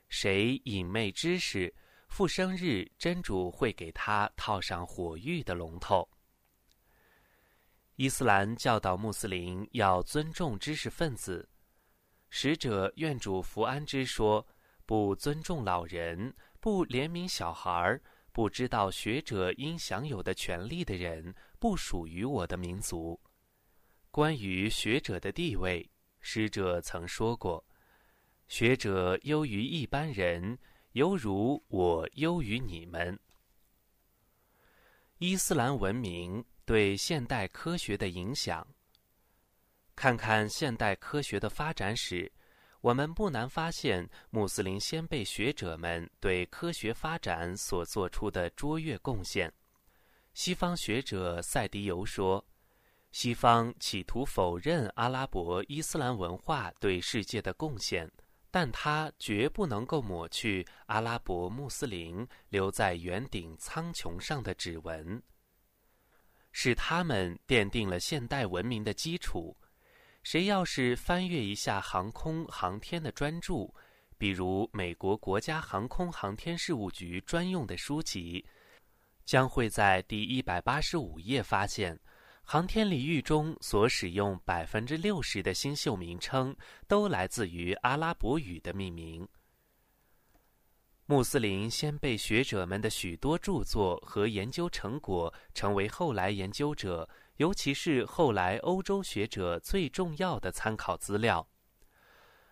[0.09, 1.71] 谁隐昧知识？”
[2.09, 6.09] 复生日，真主会给他套上火狱的龙头。
[7.95, 11.47] 伊斯兰教导穆斯林要尊重知识分子。
[12.29, 14.45] 使者愿主福安之说
[14.85, 17.99] ：“不尊重老人，不怜悯小孩，
[18.31, 23.19] 不知道学者应享有的权利的人，不属于我的民族。”
[24.09, 27.63] 关于学者的地位，使者曾说过
[28.47, 30.57] ：“学者优于一般人。”
[30.93, 33.19] 犹如我优于你们。
[35.17, 38.65] 伊斯兰文明对现代科学的影响。
[39.95, 42.31] 看看现代科学的发展史，
[42.81, 49.53] 我们不难发现穆斯林先辈学者们对科学发展所做出的卓越贡献。
[50.33, 52.43] 西方学者赛迪尤说
[53.11, 58.11] ：“西方企图否认阿拉伯伊斯兰文化对世界的贡献。”
[58.53, 65.19] 但它绝不能够抹去阿拉伯穆斯林留在圆顶苍穹上的指纹，
[66.53, 69.53] 是他们奠定了现代文明的基础。
[70.23, 73.69] 谁要是翻阅一下航空航天的专著，
[74.17, 78.45] 比如美国国家航空航天事务局专用的书籍，
[79.25, 81.99] 将会在第一百八十五页发现。
[82.45, 86.53] 航天领域中所使用百分之六十的星宿名称，
[86.87, 89.27] 都来自于阿拉伯语的命名。
[91.05, 101.45] 穆斯林先辈学者们的许多著作和研究成果，成为后来研究者尤其是后来欧洲学者最重要的参考资料。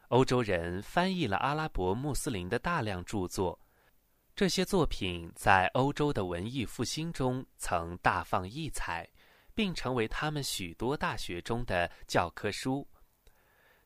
[0.10, 3.58] 欧洲人翻译了阿拉伯穆斯林的大量著作，
[4.36, 9.10] 这些作品在欧洲的文艺复兴中曾大放异彩，
[9.56, 12.86] 并成为他们许多大学中的教科书。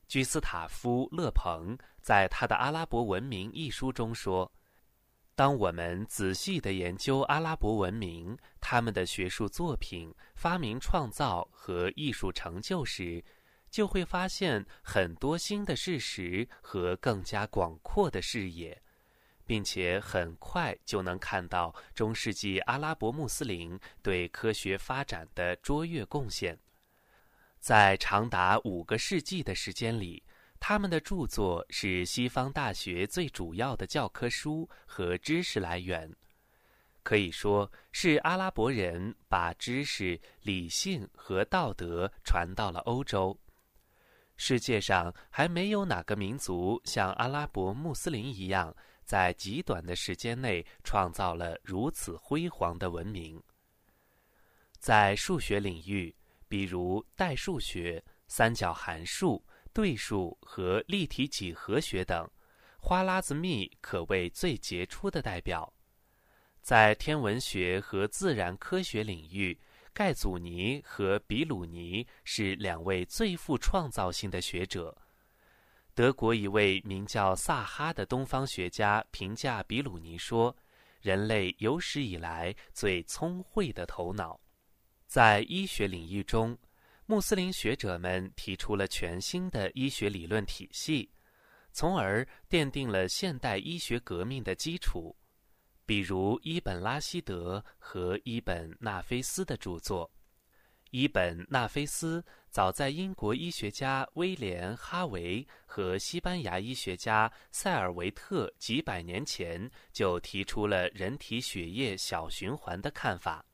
[0.07, 4.51] 居斯塔夫·勒鹏在他的《阿拉伯文明》一书中说
[5.35, 13.23] ：“当我们仔细地研究阿拉伯文明、他们的学术作品、发明创造和艺术成就时，”
[13.67, 18.81] 就会发现很多新的事实和更加广阔的视野，
[19.45, 26.57] 并且很快就能看到中世纪阿拉伯穆斯林对科学发展的卓越贡献。
[27.65, 30.21] 在长达五个世纪的时间里，
[30.59, 36.15] 他们的著作是西方大学最主要的教科书和知识来源，
[37.01, 43.35] 可以说是阿拉伯人把知识、理性和道德传到了欧洲。
[44.37, 48.71] 世界上还没有哪个民族像阿拉伯穆斯林一样，
[49.05, 53.41] 在极短的时间内创造了如此辉煌的文明。
[54.77, 56.15] 在数学领域，
[56.47, 62.29] 比如代数学、三角函数、对数和立体几何学等，
[62.79, 65.71] 花剌子密可谓最杰出的代表。
[66.61, 69.59] 在天文学和自然科学领域，
[69.93, 74.95] 盖祖尼和比鲁尼是两位最富创造性的学者。
[75.93, 80.55] 德国一位名叫萨哈的东方学家评价比鲁尼说
[81.01, 84.39] ：“人类有史以来最聪慧的头脑。”
[85.07, 86.57] 在医学领域中，
[87.05, 91.09] 穆斯林学者们提出了全新的医学理论体系，
[91.71, 95.15] 从而奠定了现代医学革命的基础。
[95.85, 100.11] 比如伊本拉希德和伊本纳菲斯的著作。
[100.89, 113.45] 伊本纳菲斯早在英国医学家威廉哈维和西班牙医学家塞尔维特几百年前就提出了人体血液小循环的看法。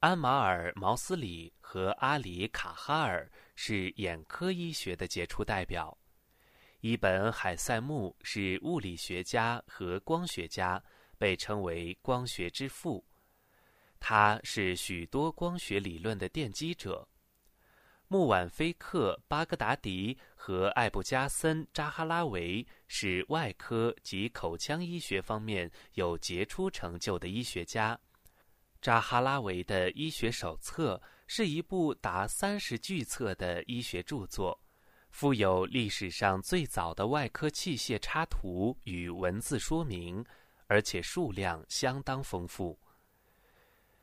[0.00, 5.96] 安马尔毛斯里和阿里卡哈尔是眼科医学的杰出代表。
[6.80, 10.82] 伊本海塞木是物理学家和光学家。
[11.18, 13.04] 被称为光学之父，
[13.98, 17.08] 他是许多光学理论的奠基者。
[18.06, 27.98] 穆晚菲克、巴格达迪和艾布加森扎哈拉维是外科及口腔医学方面有杰出成就的医学家。
[28.80, 34.58] 扎哈拉维的医学手册是一部达三十巨册的医学著作，
[35.10, 40.24] 附有历史上最早的外科器械插图与文字说明。
[40.70, 42.78] 而且数量相当丰富。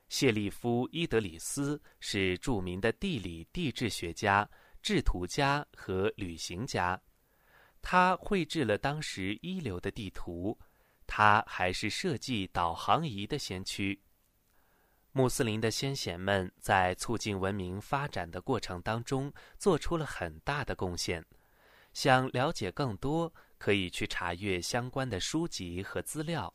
[0.09, 4.49] 谢利夫·伊德里斯是著名的地理地质学家、
[4.81, 6.99] 制图家和旅行家，
[7.83, 10.57] 他绘制了当时一流的地图。
[11.05, 14.01] 他还是设计导航仪的先驱。
[15.17, 21.25] 穆斯林的先贤们在促进文明发展的过程当中做出了很大的贡献。
[21.93, 23.33] 想了解更多。
[23.57, 26.53] 可以去查阅相关的书籍和资料，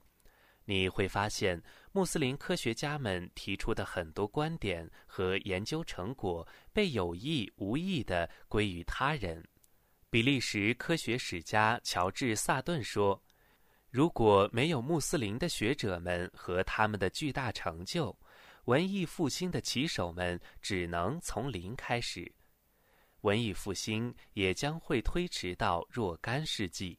[0.67, 1.61] 你会发现
[1.93, 9.43] 穆斯林科学家们提出的很多观点和研究成果被有意无意地归于他人。
[10.11, 13.21] 比利时科学史家乔治·萨顿说
[13.91, 18.17] ：“如果没有穆斯林的学者们和他们的巨大成就，
[18.71, 22.33] 文艺复兴的旗手们只能从零开始。”
[23.23, 26.97] 文艺复兴也将会推迟到若干世纪。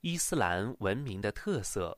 [0.00, 1.96] 伊斯兰文明的特色，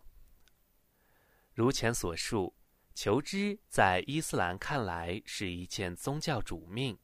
[1.55, 2.55] 如前所述，
[2.95, 6.99] 求知在伊斯兰看来是一件宗教主命。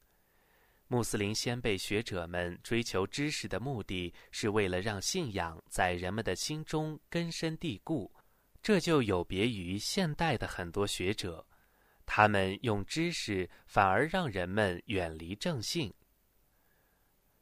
[0.86, 8.12] 穆斯林先辈学者们追求知识的目的是为了让信仰在人们的心中根深蒂固，
[8.62, 11.46] 这就有别于现代的很多学者。
[12.04, 15.92] 他们用知识反而让人们远离正信。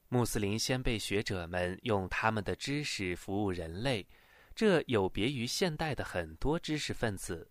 [0.08, 4.06] 穆斯林先辈学者们用他们的知识服务人类，
[4.54, 7.50] 这有别于现代的很多知识分子。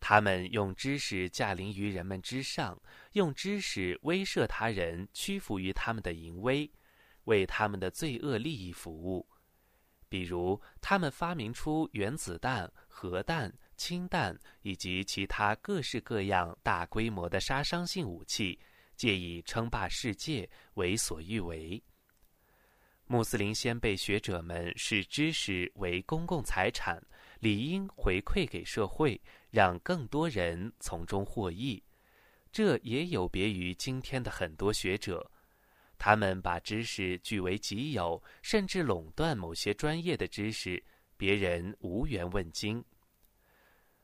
[0.00, 2.80] 他们用知识驾临于人们之上，
[3.12, 6.70] 用知识威慑他人，屈服于他们的淫威，
[7.24, 9.28] 为他们的罪恶利益服务。
[10.08, 13.52] 比如，他们发明出原子弹、核弹。
[13.76, 18.56] 氢弹以及其他各式各样大规模的杀伤性武器，
[18.94, 21.82] 借以称霸世界，为所欲为。
[23.06, 27.04] 穆斯林先辈学者们视知识为公共财产，
[27.40, 31.82] 理应回馈给社会，让更多人从中获益。
[32.52, 35.28] 这也有别于今天的很多学者，
[35.98, 40.82] 他们把知识据为己有，甚至垄断某些专业的知识，
[41.16, 42.84] 别人无缘问津。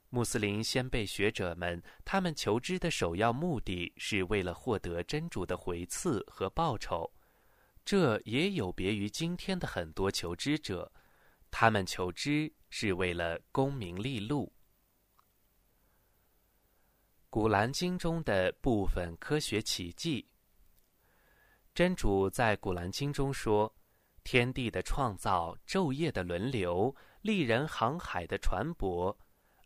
[0.09, 7.09] 穆斯林先辈学者们，他们求知的首要目的是为了获得真主的回赐和报酬。
[7.85, 10.91] 这也有别于今天的很多求知者，
[11.51, 14.53] 他们求知是为了功名利禄。
[17.29, 20.27] 古兰经中的部分科学奇迹。
[21.81, 23.75] 真主在古兰经中说
[24.23, 29.17] ：“天地的创造、昼夜的轮流、利人航海的船舶，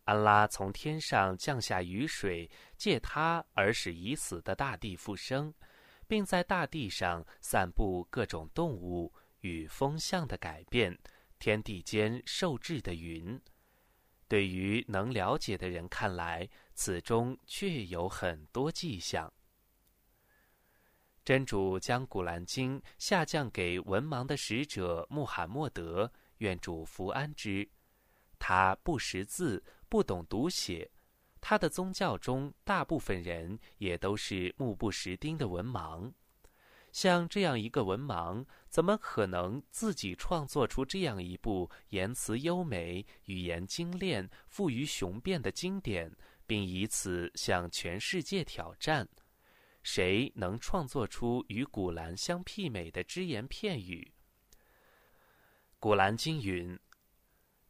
[0.05, 5.53] 安拉从天上降下雨水，借它而使已死的大地复生，
[6.07, 10.97] 并在大地上散布各种动物与风向的改变，
[11.41, 13.43] 天地间受制的云。”
[14.29, 19.33] 对于能了解的人看来，此中确有很多迹象。
[21.25, 27.67] 真主将《古兰经》下降给文盲的使者穆罕默德，愿主福安之。
[28.39, 30.91] 他不识字，不懂读写，
[31.41, 36.13] 他的宗教中大部分人也都是目不识丁的文盲。
[36.93, 46.15] 像这样一个文盲，怎么可能自己创作出这样一部言辞优美、语言精炼、富于雄辩的经典，
[46.47, 49.09] 并以此向全世界挑战？
[49.85, 54.13] 谁能创作出与古兰相媲美的只言片语？
[55.79, 56.77] 古兰经云：“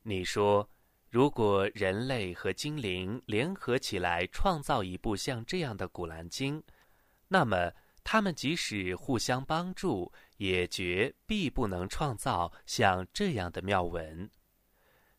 [0.03, 0.71] 你说，
[1.11, 6.63] 如果人类和精灵联合起来创造一部像这样的古兰经，
[7.29, 7.71] 那么？”
[8.07, 14.31] 他们即使互相帮助，也绝必不能创造像这样的妙文。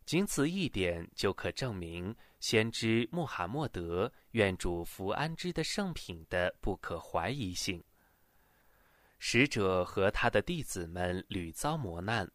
[0.05, 2.15] 仅此一点就可证明
[2.47, 7.83] 先知穆罕默德愿主福安之的圣品的不可怀疑性。
[9.17, 12.31] 使者和他的弟子们屡遭磨难，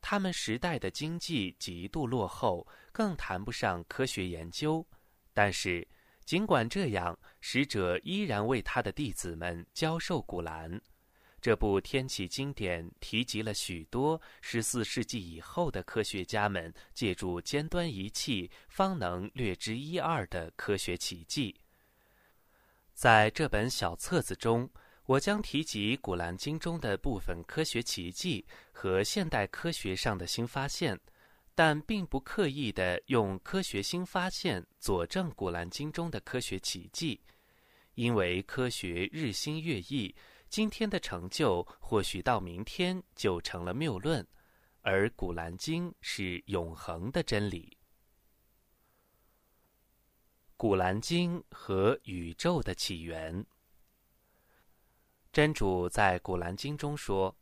[0.00, 4.84] 他们时代的经济极度落后，更谈不上科学研究，
[5.32, 5.86] 但是。
[6.24, 10.80] 尽管这样，使者依然为他的弟子们教授古兰。
[11.42, 21.54] 这部天启经典提及了许多十四世纪以后的科学家们借助尖端仪器方能略知一二的科学奇迹。
[22.94, 24.70] 在这本小册子中，
[25.04, 30.98] 我将提及古兰经中的部分科学奇迹和现代科学上的新发现。
[31.54, 37.20] 但并不刻意的用科学新发现佐证《古兰经》中的科学奇迹，
[37.94, 40.14] 因为科学日新月异，
[40.52, 44.28] 今天的成就或许到明天就成了谬论，
[44.82, 47.78] 而《古兰经》是永恒的真理。
[50.58, 53.46] 《古兰经》和宇宙的起源，
[55.32, 57.34] 真主在《古兰经》中说：“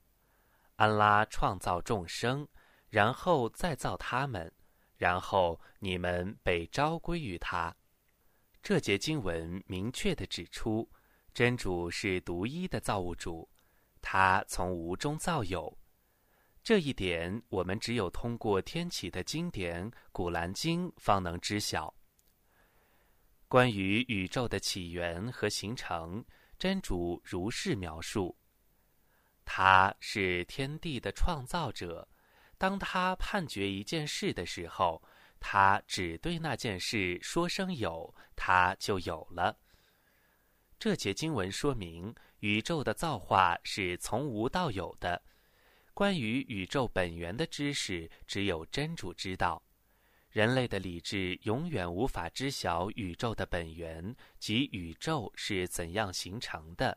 [0.77, 2.47] 安拉创造众生。”
[2.91, 4.53] 然后再造他们，
[4.97, 7.75] 然后你们被召归于他。
[8.63, 10.89] 这节经文明确的指出，
[11.33, 13.49] 真主是独一的造物主，
[14.03, 15.77] 他从无中造有。
[16.63, 21.95] 这一点我们只有通过天启的经典《古兰经》方能知晓。
[23.49, 26.25] 关于宇宙的起源和形成，
[26.59, 28.37] 真主如是描述：
[29.45, 32.07] 他是天地的创造者。
[32.59, 35.03] 当他判决一件事的时候，
[35.41, 39.59] 他只对那件事说声有，他就有了。
[40.81, 45.21] 这节经文说明，宇宙的造化是从无到有的。
[45.93, 49.63] 关于宇宙本源的知识，只有真主知道。
[50.31, 56.97] 人类的理智永远无法知晓宇宙的本源及宇宙是怎样形成的。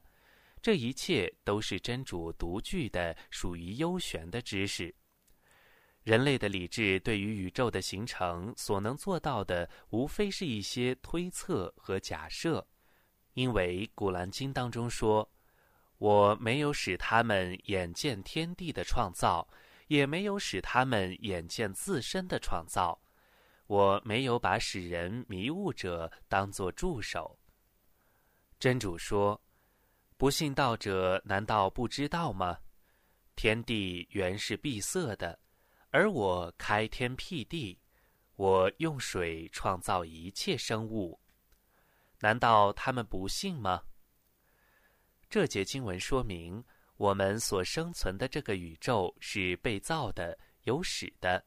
[0.62, 4.96] 这一切都是真主独具的、属于幽玄的知识。
[6.04, 12.66] 人类的理智对于宇宙的形成所能做到的，无非是一些推测和假设，
[13.34, 15.30] 因为《古兰经》当中说
[15.98, 19.48] ：“我没有使他们眼见天地的创造，
[19.88, 23.00] 也没有使他们眼见自身的创造，
[23.68, 27.40] 我没有把使人迷雾者当作助手。”
[28.60, 29.42] 真主说
[30.18, 32.58] ：“不信道者难道不知道吗？
[33.36, 35.40] 天地原是闭塞的。”
[35.96, 37.80] 而我开天辟地，
[38.36, 41.20] 我用水创造一切生物，
[42.24, 43.84] 难道他们不信吗？
[45.30, 46.64] 这节经文说明，
[46.96, 51.44] 我们所生存的这个宇宙是被造的、有始的。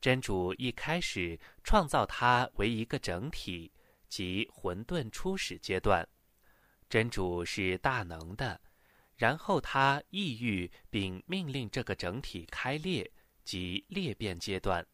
[0.00, 3.70] 真主一开始创造它为一个整体，
[4.08, 6.04] 即混沌初始阶段。
[6.88, 8.60] 真主是大能的，
[9.14, 13.08] 然后他抑郁并命令这个整体开裂，
[13.44, 14.84] 即裂变阶段。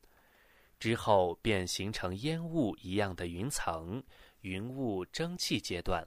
[0.79, 4.03] 之后便形成烟雾一样的云层、
[4.43, 6.07] 云雾蒸汽阶段。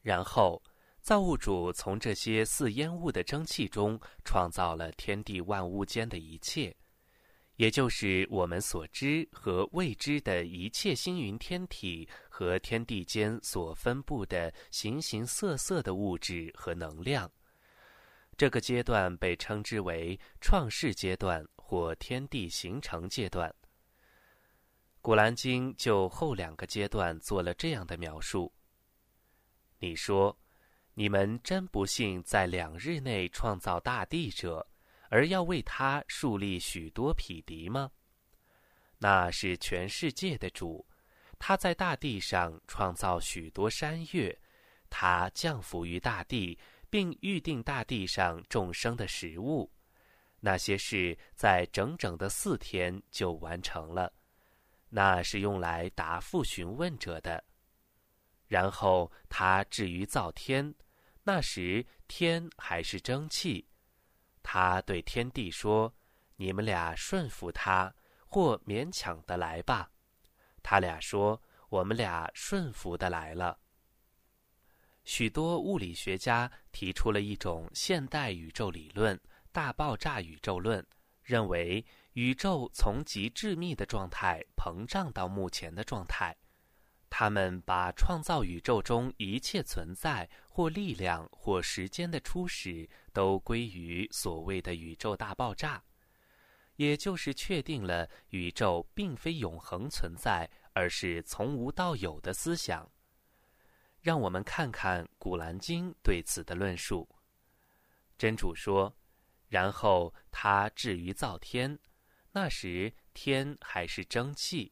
[0.00, 0.62] 然后，
[1.00, 6.74] 造物主从这些似烟雾的蒸汽中创造了天地万物间的一切。
[7.56, 17.30] 也就是我们所知和未知的一切星云天体和天地间所分布的形形色色的物质和能量。
[18.36, 23.54] 这个阶段被称之为创世阶段或天地形成阶段。
[25.04, 28.50] 古兰经就后两个阶段做了这样的描述。
[29.78, 30.34] 你说，
[30.94, 34.66] 你们真不信在两日内创造大地者？
[35.10, 37.90] 而要为他树立许多匹敌吗？
[38.96, 40.86] 那是全世界的主，
[41.38, 44.34] 他在大地上创造许多山岳，
[44.88, 49.70] 他降服于大地，并预定大地上众生的食物。
[50.40, 54.10] 那些事在整整的四天就完成了，
[54.96, 57.42] 那是用来答复询问者的。
[58.46, 60.72] 然后他至于造天，
[61.24, 63.66] 那时天还是蒸汽。
[64.40, 65.92] 他对天地说
[66.36, 67.92] ：“你们俩顺服他，
[68.24, 69.90] 或勉强的来吧。”
[70.62, 73.58] 他俩说：“我们俩顺服的来了。”
[75.02, 79.20] 许多物理学家提出了一种现代宇宙理论——
[79.50, 80.86] 大爆炸宇宙论，
[81.24, 81.84] 认为
[82.14, 86.36] 宇宙从极致密的状态膨胀到目前的状态。
[87.10, 95.84] 他们把创造宇宙中一切存在或力量或时间的初始都归于所谓的宇宙大爆炸，
[96.74, 102.90] 也就是确定了宇宙并非永恒存在，而是从无到有的思想。
[104.00, 107.08] 让我们看看《古兰经》对此的论述。
[108.18, 108.96] 真主说
[109.48, 111.78] ：“然后他至于造天，
[112.34, 114.70] 那时天还是蒸汽，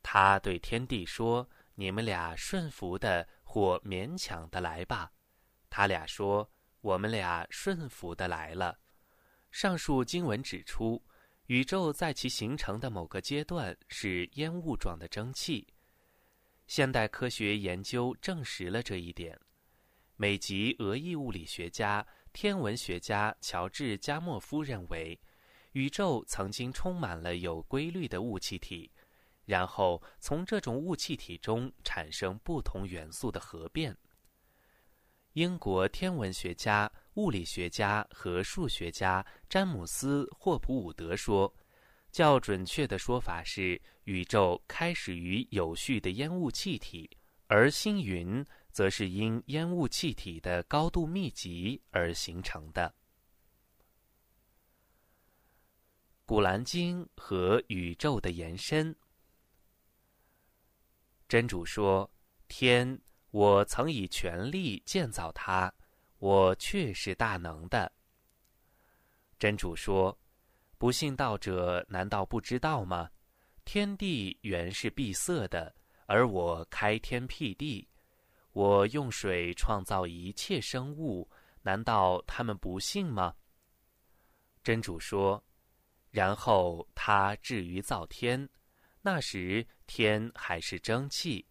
[0.00, 5.10] 他对天地说。”你们俩顺服的或勉强的来吧，
[5.70, 6.48] 他俩说
[6.82, 8.78] ：“我们俩顺服的来了。”
[9.50, 11.02] 上述经文指出，
[11.46, 15.66] 宇宙在其形成的某个阶段是烟雾状的蒸汽。
[16.66, 19.40] 现代科学研究证实了这一点。
[20.16, 25.18] 美籍俄裔物理学家、天文学家乔治·加莫夫认为，
[25.72, 28.90] 宇宙曾经充满了有规律的雾气体。
[29.44, 33.94] 然后从这种雾气体中产生不同元素的核变。
[35.32, 41.52] 英国天文学家、物理学家和数学家詹姆斯·霍普伍德说
[42.12, 47.10] ：“较准确的说法是，宇宙开始于有序的烟雾气体，
[47.48, 52.94] 而星云则是因烟雾气体的高度密集而形成的。”
[56.24, 58.94] 《古兰经》和宇宙的延伸。
[61.28, 62.08] 真主说
[62.46, 63.00] ：“天，
[63.30, 65.72] 我曾以权力建造它，
[66.18, 67.90] 我却是大能的。”
[69.38, 70.16] 真主说
[70.78, 73.10] ：“不信道者难道不知道吗？
[73.64, 75.74] 天地原是闭塞的，
[76.06, 77.88] 而我开天辟地，
[78.52, 81.28] 我用水创造一切生物，
[81.62, 83.34] 难道他们不信吗？”
[84.62, 85.42] 真主说
[86.12, 88.48] ：“然后他至于造天。”
[89.04, 91.44] 那时天还是蒸汽，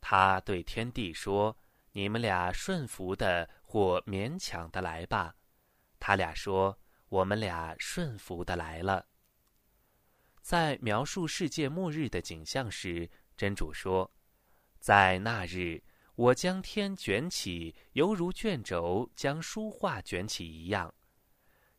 [0.00, 1.58] 他对天地说
[1.90, 5.34] ：“你们俩顺服的或勉强的来吧。”
[5.98, 6.78] 他俩说
[7.10, 9.08] ：“我们俩顺服的来了。”
[10.40, 14.08] 在描述世界末日的景象时，真主说
[14.78, 15.82] ：“在那日，
[16.14, 20.94] 我将天卷起，犹如卷轴将书画卷起一样。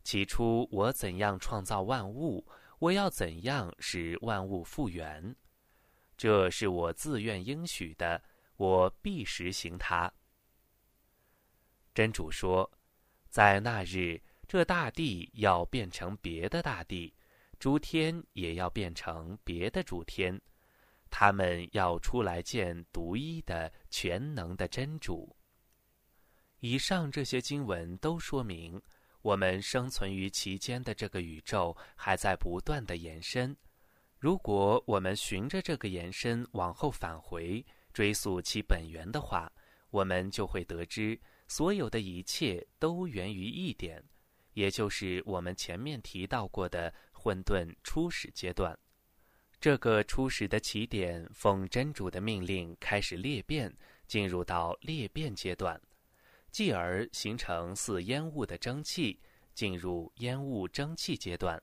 [0.09, 2.43] 起初，我怎样创造万物？”
[2.79, 5.35] 我要怎样使万物复原？
[6.17, 8.19] 这是我自愿应许的，
[8.55, 10.11] 我必实行它。
[11.93, 12.71] 真主说，
[13.29, 17.13] 在那日，这大地要变成别的大地，
[17.59, 20.41] 诸天也要变成别的诸天，
[21.11, 25.35] 他们要出来见独一的全能的真主。
[26.59, 28.81] 以上这些经文都说明。
[29.21, 33.55] 我们生存于其间的这个宇宙还在不断的延伸。
[34.17, 39.51] 如果我们循着这个延伸往后返回，追溯其本源的话，
[39.89, 44.03] 我们就会得知，所有的一切都源于一点，
[44.53, 48.77] 也就是我们前面提到过的混沌初始阶段。
[49.59, 53.73] 这个初始的起点，奉真主的命令开始裂变，
[54.07, 55.79] 进入到裂变阶段，
[56.51, 59.19] 继而形成似烟雾的蒸汽，
[59.53, 61.61] 进入烟雾蒸汽阶段，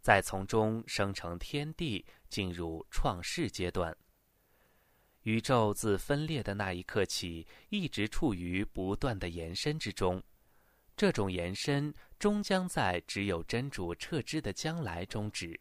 [0.00, 3.96] 再从中生成天地，进入创世阶段。
[5.22, 10.22] 宇宙自分裂的那一刻起，一直处于不断的延伸之中。
[10.96, 15.58] 这种延伸终将在只有真主撤之的将来终止。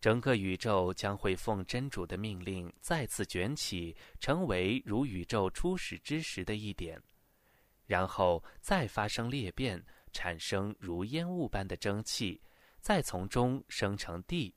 [0.00, 7.02] 整个宇宙将会奉真主的命令再次卷起，成为如宇宙初始之时的一点，
[7.88, 9.82] 然后再发生裂变，
[10.12, 12.38] 产生如烟雾般的蒸汽，
[12.82, 14.54] 再从中生成地，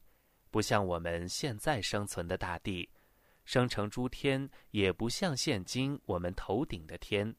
[0.50, 2.90] 不像我们现在生存的大地，
[3.46, 7.34] 生成诸天也不像现今我们头顶的天，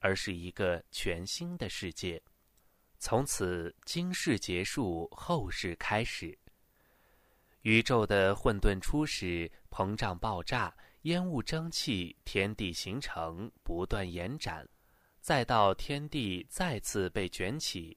[0.00, 2.20] 而是一个全新的世界。
[2.98, 6.36] 从此，今世结束，后世开始。
[7.62, 14.68] 宇宙的混沌初始、膨胀、爆炸、烟雾、蒸汽、天地形成，不断延展，
[15.26, 17.96] 再到天地再次被卷起，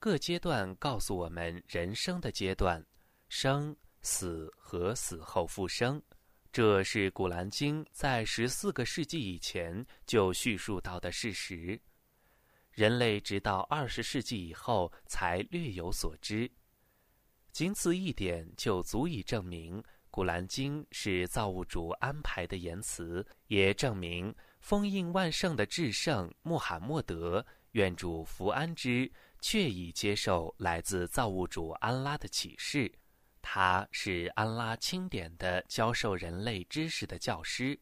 [0.00, 2.84] 各阶段告诉我们人生的阶段：
[3.28, 6.02] 生、死和死后复生。
[6.50, 11.80] 这是《古兰经》在十四个世纪以前就叙述到的事实，
[12.72, 16.50] 人类直到二十世纪以后才略有所知。
[17.52, 24.34] 仅此一点就足以证明《古兰经》是造物主安排的言辞，也证明
[24.66, 27.46] 封印万圣的至圣穆罕默德
[27.78, 29.08] （愿主福安之）
[29.40, 32.92] 确已接受来自造物主安拉的启示。
[33.40, 37.78] 他是安拉钦点的教授人类知识的教师，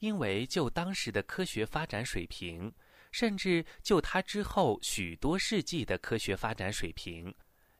[0.00, 2.70] 因为就当时的科学发展水平，
[3.10, 7.34] 甚至就他之后许多世纪的科学发展水平。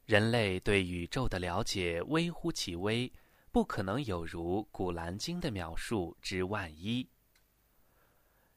[0.07, 3.13] 人类对宇宙的了解微乎其微，
[3.51, 7.07] 不可能有如《古兰经》的描述之万一。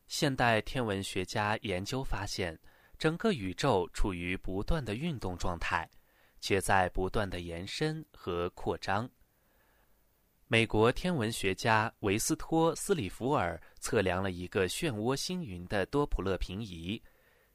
[0.08, 2.58] 现代天文学家研究发现，
[2.97, 5.89] 整个宇宙处于不断的运动状态，
[6.39, 9.10] 且在不断的延伸和扩张。
[10.47, 17.01] 美国天文学家维斯托斯里弗尔测量了一个漩涡星云的多普勒平移，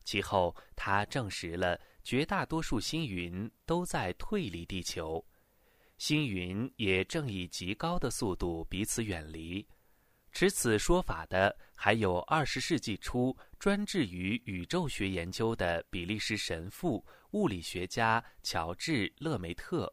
[0.05, 1.81] 其后他证实了。
[2.03, 5.23] 绝大多数星云都在退离地球，
[5.99, 9.65] 星云也正以极高的速度彼此远离。
[10.33, 19.93] 持此说法的还有二十世纪初专制于宇宙学研究的比利时神父、物理学家乔治·勒梅特，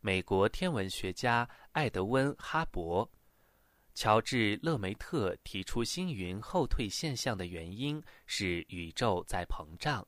[0.00, 3.08] 美国天文学家艾德温·哈勃。
[3.94, 10.06] 乔治·勒梅特提出星云后退现象的原因是宇宙在膨胀。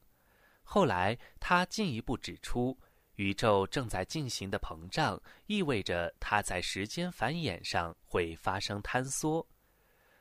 [0.63, 2.79] 后来，他进一步指出，
[3.15, 9.49] 宇宙正在进行的膨胀意味着它在时间繁衍上会发生坍缩，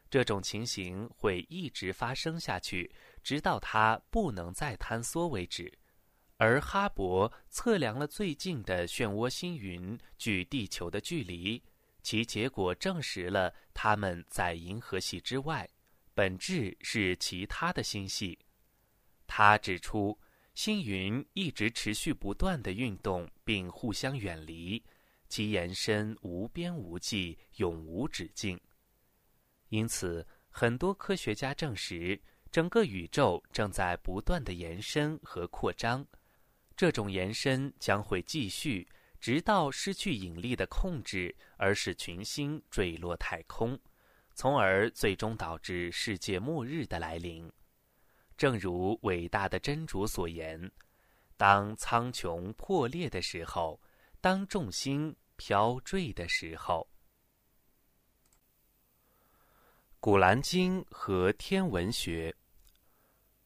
[0.10, 2.92] 这种情形会一直发生下去，
[3.24, 5.72] 直到它不能再坍缩为止。
[6.38, 11.62] 而哈勃测量了最近的漩涡星云距地球的距离，
[12.02, 15.70] 其结果证实了它们在银河系之外，
[16.14, 18.38] 本质是其他的星系。
[19.26, 20.18] 他指出。
[20.58, 24.84] 星云一直持续不断的运动，并互相远离，
[25.30, 28.60] 其延伸无边无际，永无止境。
[29.70, 32.20] 因此，很多科学家证实，
[32.52, 36.06] 整个宇宙正在不断的延伸和扩张。
[36.76, 38.88] 这种延伸将会继续，
[39.20, 43.78] 直到失去引力的控制，而使群星坠落太空，
[44.34, 47.52] 从而最终导致世界末日的来临。
[48.38, 50.72] 正如伟大的真主所言
[51.36, 53.82] ：“当苍穹破裂的时候，
[54.22, 56.88] 当众星飘坠的时候。”
[60.00, 62.34] 《古兰经》和天文学。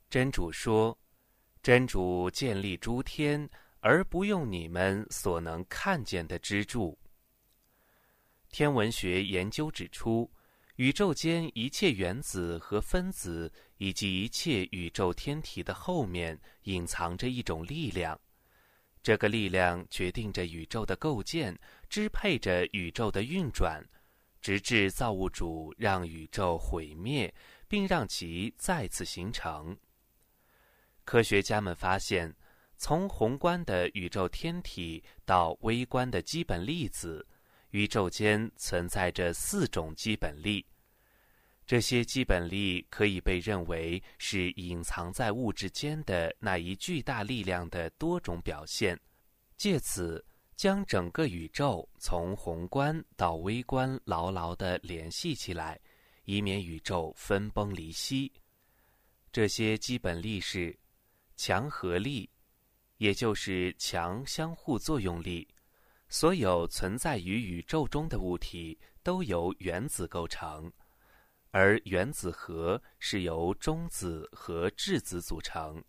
[0.09, 0.97] 真主说
[1.63, 3.49] ：“真主建立诸天，
[3.79, 6.97] 而不用你们所能看见的支柱。”
[8.51, 10.29] 天文学研究指出。
[10.77, 18.19] 宇宙间一切原子和分子，以及一切宇宙天体的后面，隐藏着一种力量。
[19.03, 21.55] 这个力量决定着宇宙的构建，
[21.87, 23.83] 支配着宇宙的运转，
[24.41, 27.33] 直至造物主让宇宙毁灭，
[27.67, 29.77] 并让其再次形成。
[31.03, 32.35] 科学家们发现，
[32.77, 37.25] 从宏观的宇宙天体到微观的基本粒子，
[37.69, 40.65] 宇宙间存在着四种基本力。
[41.65, 48.99] 这些基本力可以被认为是隐藏在物质间的那一巨大力量的多种表现，
[49.55, 50.25] 借此
[50.61, 55.81] 将整个宇宙从宏观到微观牢牢地联系起来，
[56.25, 58.31] 以免宇宙分崩离析。
[59.31, 60.77] 这些基本力是
[61.35, 62.29] 强合力，
[62.97, 65.47] 也就是强相互作用力。
[66.09, 70.71] 所有存在于宇宙中的物体都由原子构成，
[71.49, 75.83] 而原子核是由中子和质子组成。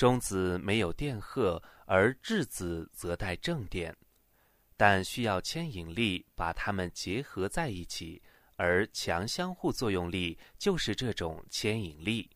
[0.00, 3.94] 中子没有电荷，而质子则带正电。
[4.74, 8.22] 但需要牵引力把它们结合在一起，
[8.56, 12.30] 而强相互作用力就是这种牵引力。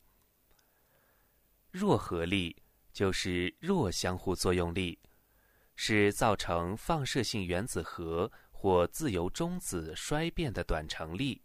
[1.70, 2.54] 弱合力
[2.92, 4.98] 就是弱相互作用力，
[5.74, 11.40] 是造成放射性原子核或自由中子衰变的短程力，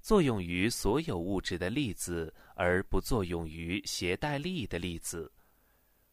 [0.00, 5.32] 作用于所有物质的粒子，而不作用于携带力的粒子。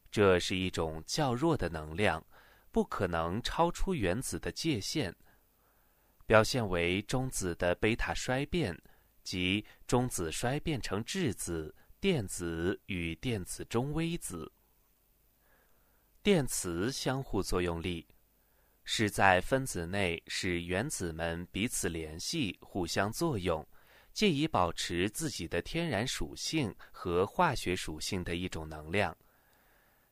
[0.09, 2.25] 这是一种较弱的能量。
[2.71, 5.15] 不可能超出原子的界限，
[6.25, 8.77] 表现为中子的贝塔衰变，
[9.23, 14.51] 即中子衰变成质子、电子与电子中微子。
[16.21, 18.05] 电磁相互作用力
[18.83, 23.65] 是在分子内使原子们彼此联系、互相作用，
[24.16, 29.16] 借以保持自己的天然属性和化学属性的一种能量。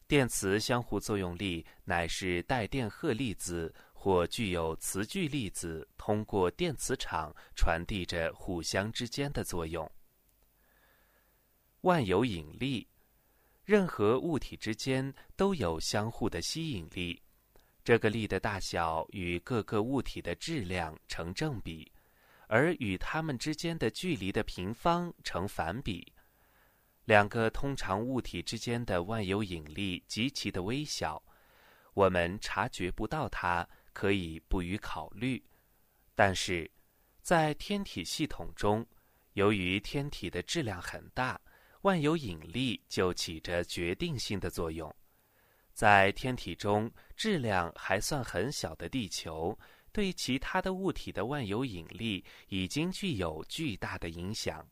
[0.07, 9.89] 电磁相互作用力乃是带电荷粒子或具有磁聚粒子通过电磁场传递着互相之间的作用。
[11.81, 12.85] 万有引力，
[13.63, 17.21] 任何物体之间都有相互的吸引力，
[17.85, 21.89] 这个力的大小与各个物体的质量成正比，
[22.53, 26.13] 而与它们之间的距离的平方成反比。
[27.03, 31.19] 两个通常物体之间的万有引力极其的微小，
[31.95, 35.43] 我们察觉不到它，可以不予考虑。
[36.13, 36.69] 但是，
[37.23, 38.85] 在天体系统中，
[39.33, 41.41] 由于天体的质量很大，
[41.81, 44.95] 万有引力就起着决定性的作用。
[45.73, 49.57] 在天体中，质量还算很小的地球，
[49.93, 54.67] 对其他的物体的万有引力已经具有巨大的影响。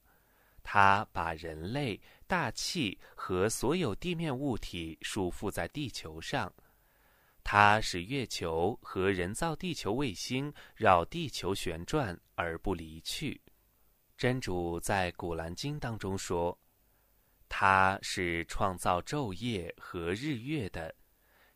[0.64, 6.52] 它把人类、大气和所有地面物体束缚在地球上，
[7.44, 13.42] 它使月球和人造地球卫星绕地球旋转而不离去。
[14.18, 16.56] 真主在《古兰经》当中说
[17.50, 20.94] ：“它是创造昼夜和日月的，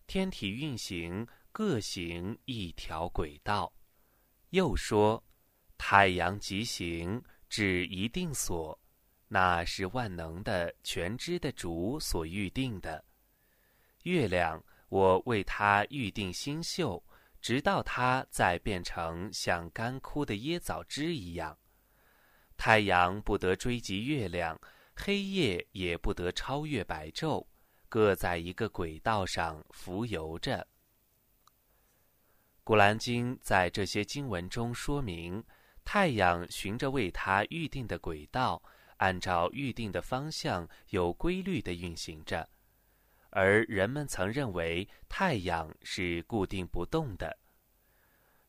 [0.07, 1.27] 天体运行
[1.57, 3.71] 各行一条轨道。”
[4.51, 5.23] 又说
[5.79, 8.77] ：“太阳即行至一定所。”
[9.29, 13.05] 那是万能的、全知的主所预定的。
[14.03, 17.01] 月亮，我为它预定星宿，
[17.41, 21.57] 直到它再变成像干枯的椰枣汁一样。
[22.57, 24.59] 太阳不得追及月亮，
[24.93, 27.47] 黑夜也不得超越白昼，
[27.87, 30.67] 各在一个轨道上浮游着。
[32.65, 35.43] 古兰经在这些经文中说明，
[35.83, 38.59] 太阳循着为它预定的轨道。
[38.97, 42.49] 按照预定的方向有规律的运行着，
[43.29, 47.37] 而人们曾认为太阳是固定不动的。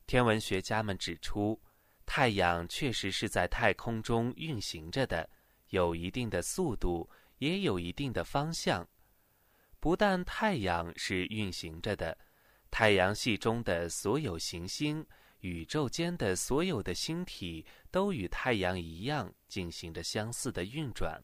[0.06, 1.60] 天文学家们指出，
[2.06, 5.28] 太阳确实是在太空中运行着的，
[5.68, 8.88] 有一定的速度，也有一定的方向。
[9.78, 12.16] 不但太阳是运行着的，
[12.70, 15.06] 太阳系中的所有行星。
[15.40, 21.22] 宇宙间的所有的星体都与太阳一样进行着相似的运转。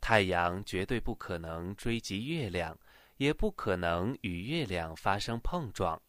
[0.00, 2.78] 太阳绝对不可能追及月亮，
[3.16, 6.00] 也不可能与月亮发生碰撞，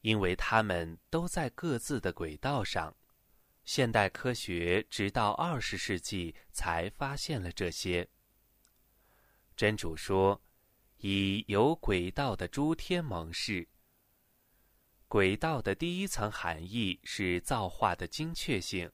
[0.00, 2.96] 因为它们都在各自的轨道上。
[3.64, 8.08] 现代科学直到二十世纪才发现了这些。
[9.56, 10.40] 真主说
[11.00, 13.68] ：“以有轨道的诸天盟誓。”
[15.08, 18.90] 轨道的第一层含义是造化的精确性。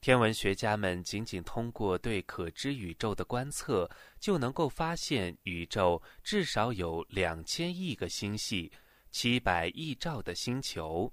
[0.00, 3.88] 天文学家们仅仅通过对可知宇宙的观测，
[4.18, 8.72] 就能够发现宇宙至少有两千亿个星系、
[9.10, 11.12] 七百亿兆的星球。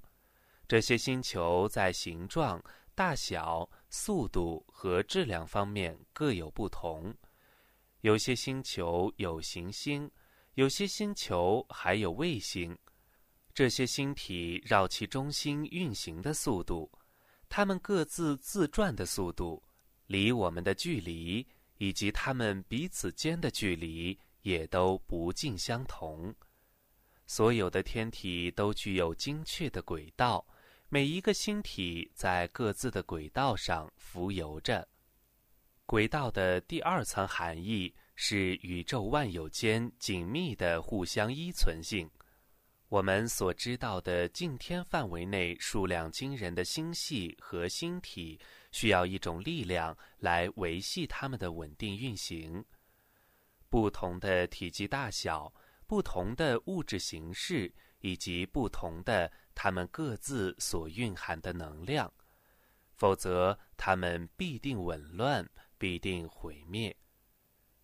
[0.68, 2.64] 这些星球在形状、
[2.96, 7.14] 大小、速度和质量方面各有不同。
[8.02, 10.10] 有些星球有行星，
[10.54, 12.78] 有些星球还有卫星。
[13.54, 16.90] 这些星体绕其中心运行的速度，
[17.50, 19.62] 它们各自自转的速度，
[20.08, 21.46] 离我们的距离，
[21.78, 26.34] 以及它们彼此间的距离，也都不尽相同。
[27.28, 30.46] 所有的天体都具有精确的轨道，
[30.88, 34.88] 每一个星体在各自的轨道上浮游着。
[35.90, 42.08] 轨道的第二层含义是宇宙万有间紧密的互相依存性。
[42.90, 48.40] 我们所知道的近天范围内数量惊人的星系和星体，
[48.72, 52.64] 需要一种力量来维系它们的稳定运行。
[53.68, 55.52] 不同的体积大小。
[55.88, 62.14] 不同的物质形式以及不同的它们各自所蕴含的能量，
[62.94, 65.44] 否则它们必定紊乱，
[65.80, 66.96] 必定毁灭。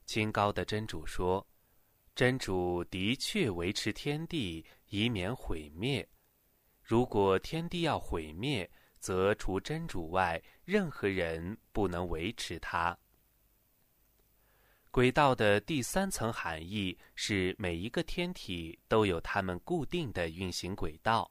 [0.06, 1.46] 清高的真主说
[2.14, 6.08] ：“真主的确维持天地，以免毁灭。
[6.84, 8.70] 如果天地要毁灭，
[9.00, 12.96] 则除真主外，任何人不能维持它。”
[14.92, 21.30] 轨道的第三层含义是，每一个天体都有它们固定的运行轨道。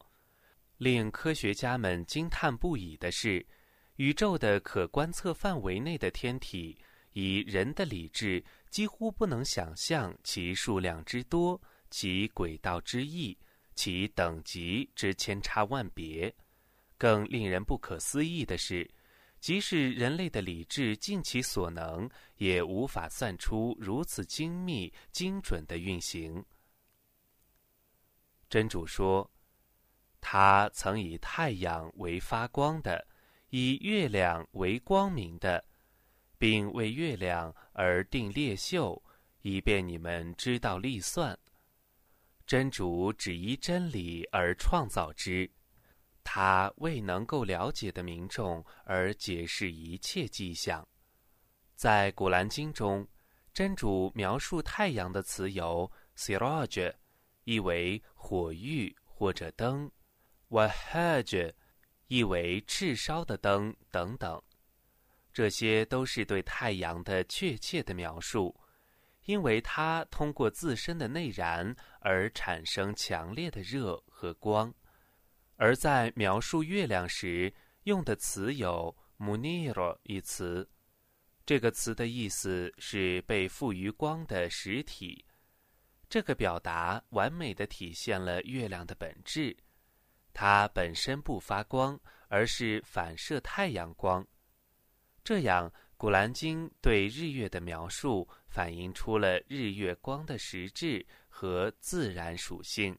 [0.77, 3.47] 令科学家们惊叹不已的是，
[3.97, 6.77] 宇宙的可观测范围内的天体，
[7.13, 13.37] 以人的理智几乎不能想象其数量之多、其轨道之异、
[13.75, 16.35] 其等级之千差万别。
[16.97, 18.91] 更令人不可思议的是。
[19.41, 26.43] 即使人类的理智尽其所能，也无法算出如此精密、精准的运行。
[28.49, 29.31] 真主说
[30.19, 33.07] ：“他曾以太阳为发光的，
[33.57, 35.65] 以月亮为光明的，
[36.39, 39.01] 并为月亮而定列宿，
[39.43, 41.39] 以便你们知道历算。
[42.45, 45.49] 真主只依真理而创造之。”
[46.25, 50.85] 他为能够了解的民众而解释一切迹象。
[51.77, 53.07] 在《古兰经》中，
[53.53, 56.93] 真主描述太阳的词有 “siraj”，
[57.45, 59.89] 意为火炬或者灯
[60.49, 61.53] ；“wahaj”，
[62.07, 64.43] 意为炽烧的灯等等。
[65.33, 68.55] 这些都是对太阳的确切的描述，
[69.25, 74.73] 因为它通过自身的内燃而产生强烈的热和光。
[75.57, 77.53] 而在描述月亮时，
[77.85, 80.69] 用的词有 “munir” 一词，
[81.47, 85.25] 这个词的意思是被赋予光的实体。
[86.09, 89.57] 这个表达完美的体现了月亮的本质，
[90.35, 94.26] 它本身不发光，而是反射太阳光。
[95.22, 102.99] 这样，《古兰经》对日月的描述反映出了日月光的实质和自然属性。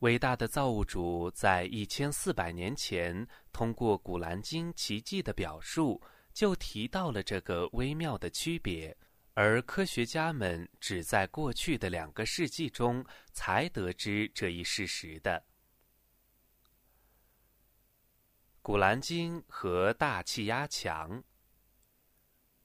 [0.00, 6.00] 伟大的造物主在一千四百年前通过《古兰经》奇迹的表述，
[6.32, 8.96] 就提到了这个微妙的区别，
[9.40, 15.38] 而科学家们只在过去的两个世纪中才得知这一事实的。
[18.62, 21.22] 《古兰经》和大气压强。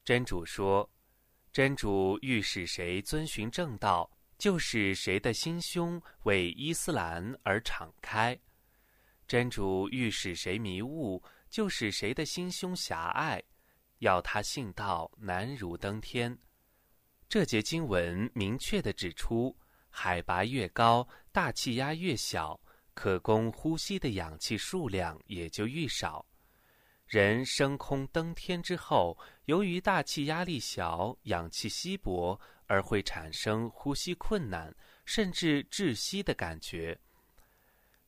[0.04, 0.92] 真主说
[1.54, 4.10] ：“真主欲使谁遵循正道。”
[4.40, 8.38] 就使谁的心胸为伊斯兰而敞开，
[9.28, 13.42] 真主欲使谁迷雾，就使谁的心胸狭隘，
[14.00, 16.36] 要他信道难如登天。
[17.34, 19.58] 这节经文明确地指出，
[19.90, 22.62] 海拔越高，大气压越小，
[22.94, 26.24] 可供呼吸的氧气数量也就愈少。
[27.08, 32.40] 人升空登天之后，由于大气压力小，氧气稀薄。
[32.68, 34.72] 而会产生呼吸困难
[35.04, 36.96] 甚至窒息的感觉。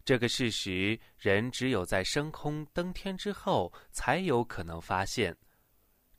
[0.04, 5.36] 这个事实，人只有在升空登天之后才有可能发现。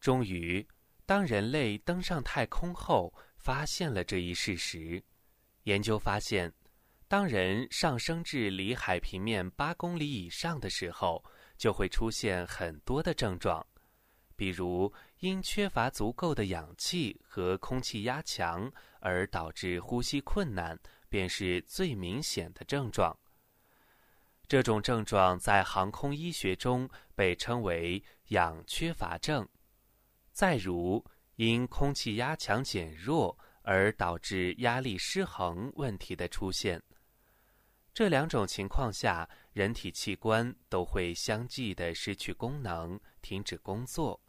[0.01, 0.67] 终于，
[1.07, 5.03] 当人类登上太空后，发现了这一事实。
[5.63, 6.53] 研究发现，
[7.09, 11.25] 当人上升至离海平面八公里以上的时候，
[11.57, 13.67] 就会出现很多的症状，
[14.37, 14.93] 比如。
[15.21, 20.79] 因缺乏足够的氧气和空气压强而导致呼吸困难，
[21.09, 23.19] 便是最明显的症状。
[24.47, 29.49] 这种症状在航空医学中被称为氧缺乏症。
[30.37, 31.03] 再如，
[31.37, 36.79] 因空气压强减弱而导致压力失衡问题的出现。
[37.95, 44.21] 这两种情况下，人体器官都会相继的失去功能，停止工作。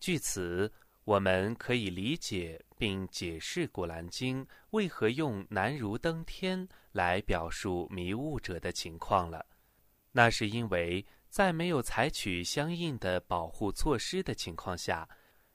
[0.00, 0.72] 据此，
[1.04, 9.44] 我们可以理解并解释《古兰经》为何用“难如登天”来表述迷雾者的情况了。
[10.12, 15.06] 那是因为在没有采取相应的保护措施的情况下，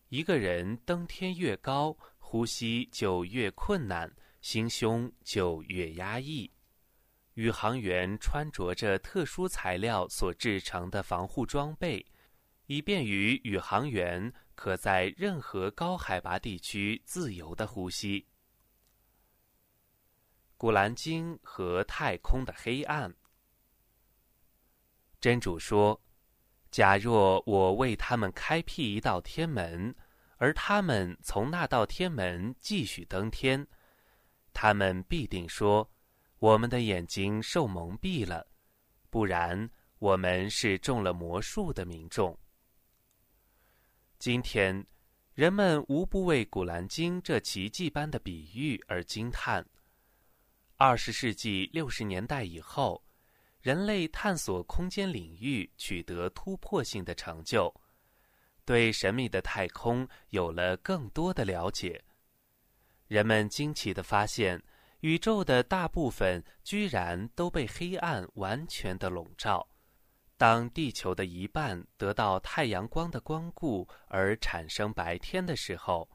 [0.09, 6.49] 一个人登天越高，呼吸就越困难，心胸就越压抑。
[7.33, 12.05] 宇航员穿着着特殊材料所制成的防护装备，
[12.67, 18.25] 以便于宇航员可在任何高海拔地区自由的呼吸。
[20.55, 23.13] 古兰经和太空的黑暗。
[25.19, 26.01] 真主说
[26.71, 29.95] ：“假若我为他们开辟一道天门，
[30.37, 33.67] 而他们从那道天门继续登天，
[34.53, 35.89] 他们必定说。”
[36.39, 38.45] 我们的眼睛受蒙蔽了，
[39.09, 42.37] 不然我们是中了魔术的民众。
[44.19, 44.85] 今天，
[45.33, 49.65] 人们无不为《古兰经》这奇迹般的比喻而惊叹。
[50.75, 53.03] 二十世纪六十年代以后，
[53.67, 57.69] 人类探索空间领域取得突破性的成就，
[58.63, 62.01] 对神秘的太空有了更多的了解。
[63.09, 64.63] 人们惊奇的发现。
[65.01, 69.67] 宇宙的大部分居然都被黑暗完全的笼罩。
[70.37, 76.09] 当地球的一半得到太阳光的光顾而产生白天的时候，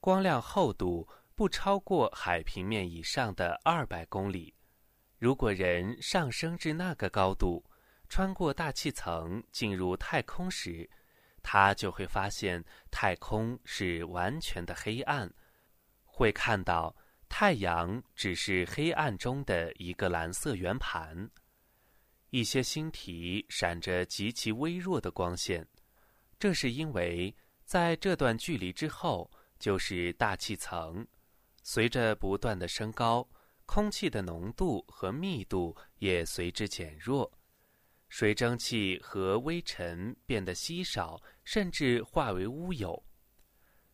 [0.00, 4.52] 光亮厚度不超过海平面以上的二百公里。
[5.20, 7.62] 如果人上升至那个高度，
[8.08, 10.88] 穿过大气层进入太空时，
[11.42, 15.30] 他就会发现太空是完全的黑暗，
[16.04, 16.96] 会看到。
[17.28, 21.30] 太阳只是黑暗中的一个蓝色圆盘，
[22.30, 25.64] 一些星体闪着极其微弱的光线，
[26.40, 27.32] 这是因为
[27.64, 31.06] 在这段距离之后就是大气层，
[31.62, 33.28] 随着不断的升高，
[33.72, 37.32] 空气的浓度和密度也随之减弱，
[38.08, 43.00] 水蒸气和微尘变得稀少，甚至化为乌有。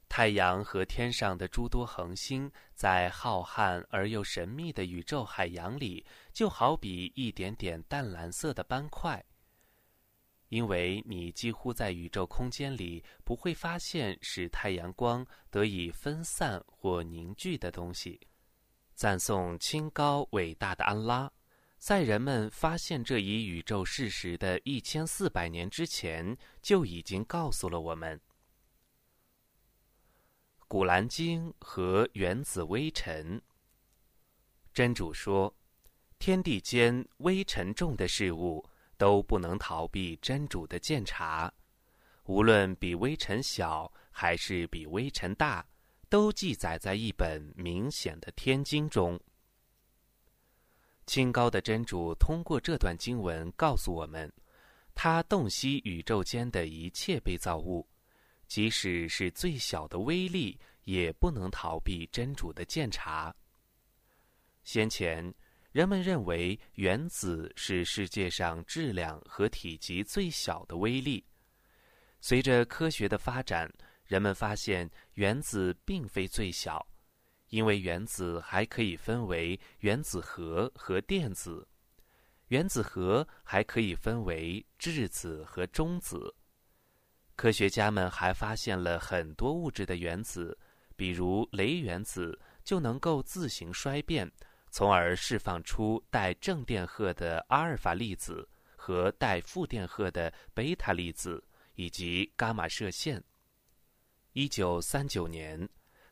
[0.09, 9.22] 太阳和天上的诸多恒星，在浩瀚而又神秘的宇宙海洋里，就好比一点点淡蓝色的斑块。
[10.49, 18.18] 因为你几乎在宇宙空间里不会发现使太阳光得以分散或凝聚的东西。
[18.97, 21.30] 赞颂清高伟大的安拉，
[21.76, 28.16] 在人们发现这一宇宙事实的一千四百年之前，就已经告诉了我们。
[30.66, 33.40] 《古兰经》和原子微尘。
[34.72, 35.55] 真主说
[36.18, 38.66] ：“天地间微尘重的事物
[38.97, 41.53] 都不能逃避真主的鉴察，
[42.24, 45.64] 无论比微尘小还是比微尘大，
[46.09, 49.19] 都记载在一本明显的天经中。”
[51.07, 54.33] 清高的真主通过这段经文告诉我们，
[54.95, 57.87] 他洞悉宇宙间的一切被造物。
[58.49, 63.35] 即使是最小的微粒，也不能逃避真主的鉴察。
[64.63, 65.35] 先前，
[65.73, 71.25] 人们认为原子是世界上质量和体积最小的微粒。
[72.21, 73.69] 随着科学的发展，
[74.07, 76.87] 人们发现原子并非最小，
[77.49, 81.67] 因为原子还可以分为原子核和电子，
[82.49, 86.35] 原子核还可以分为质子和中子。
[87.35, 90.57] 科学家们还发现了很多物质的原子，
[90.97, 94.31] 比如镭原子就能够自行衰变，
[94.71, 101.45] 从而释放出带正电荷的阿尔法粒子和带负电荷的贝塔粒子，
[101.75, 103.23] 以及伽马射线。
[104.39, 105.66] 一九三九年，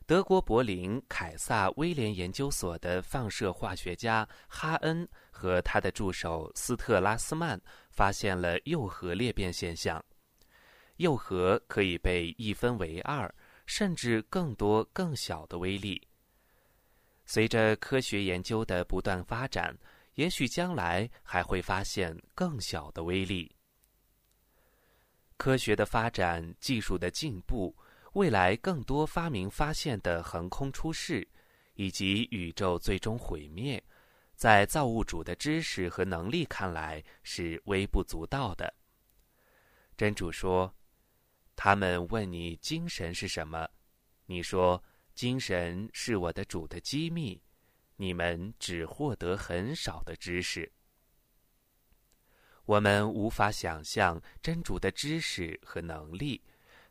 [0.07, 7.61] 德国柏林凯撒威廉研究所的放射化学家哈恩和他的助手斯特拉斯曼
[7.91, 10.03] 发现了铀核裂变现象。
[10.97, 13.31] 铀核可以被一分为二，
[13.67, 16.01] 甚至更多更小的微粒。
[17.27, 19.77] 随着科学研究的不断发展，
[20.15, 23.55] 也许将来还会发现更小的微粒。
[25.37, 27.75] 科学的发展，技术的进步，
[28.15, 31.27] 未来更多发明发现的横空出世，
[31.73, 33.83] 以及宇宙最终毁灭，
[34.35, 38.73] 在造物主的知识和能力看来是微不足道的。
[39.95, 40.73] 真主说。
[41.57, 43.65] 他们问你精神是什么？
[44.25, 47.41] 你说精神是我的主的机密。
[47.95, 50.69] 你们只获得很少的知识。
[52.65, 56.43] 我们无法想象真主的知识和能力。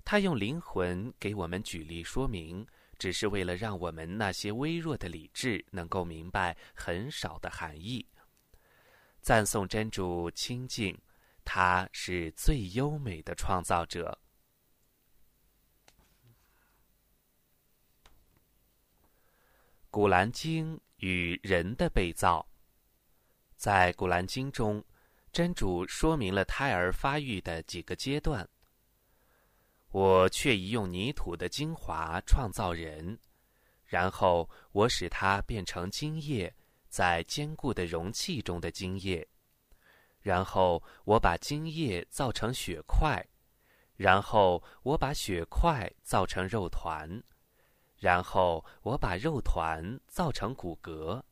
[0.05, 2.67] 他用灵魂给我们举例说明，
[2.99, 8.07] 只是为了让我们那些微弱的理智能够明白很少的含义。
[9.23, 11.01] 赞颂真主清净，
[11.43, 14.19] 他是最优美的创造者。
[19.91, 22.47] 古兰经与人的被造，
[23.57, 24.85] 在古兰经中，
[25.33, 28.47] 真主说明了胎儿发育的几个阶段。
[29.95, 33.16] 我却已用泥土的精华创造人，
[33.84, 36.53] 然后我使它变成精液，
[36.88, 39.24] 在坚固的容器中的精液，
[40.20, 43.24] 然后我把精液造成血块，
[43.95, 47.22] 然后我把血块造成肉团。
[47.97, 51.22] 然后我把肉团造成骨骼，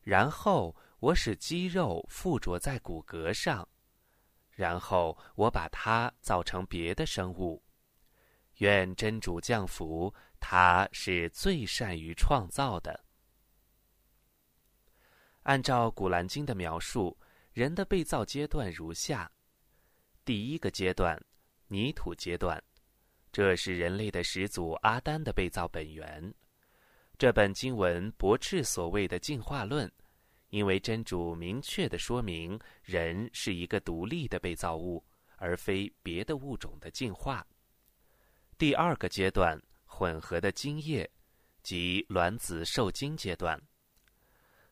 [0.00, 3.68] 然后我使肌肉附着在骨骼上，
[4.50, 7.61] 然后我把它造成别的生物。
[8.58, 13.04] 愿真主降福，他是最善于创造的。
[15.42, 17.18] 按照《古兰经》的描述，
[17.52, 19.30] 人的被造阶段如下：
[20.24, 21.20] 第一个阶段，
[21.66, 22.62] 泥土阶段。
[23.32, 26.32] 这是人类的始祖阿丹的被造本源。
[27.18, 29.90] 这本经文驳斥所谓的进化论，
[30.50, 35.02] 因为真主明确的说明，人是一个独立的被造物，
[35.36, 37.46] 而非别的物种的进化。
[38.62, 41.10] 第二个阶段，混合的精液，
[41.64, 43.60] 即卵子受精阶段。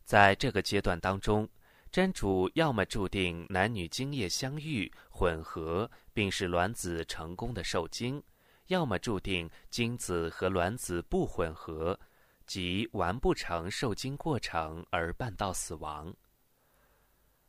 [0.04, 1.48] 在这个阶段当中，
[1.90, 8.22] 真主要么注定男女精液相遇混合，并使卵子成功的受精。
[8.68, 11.98] 要么注定精子和卵子不混合，
[12.46, 16.14] 即完不成受精过程而半道死亡。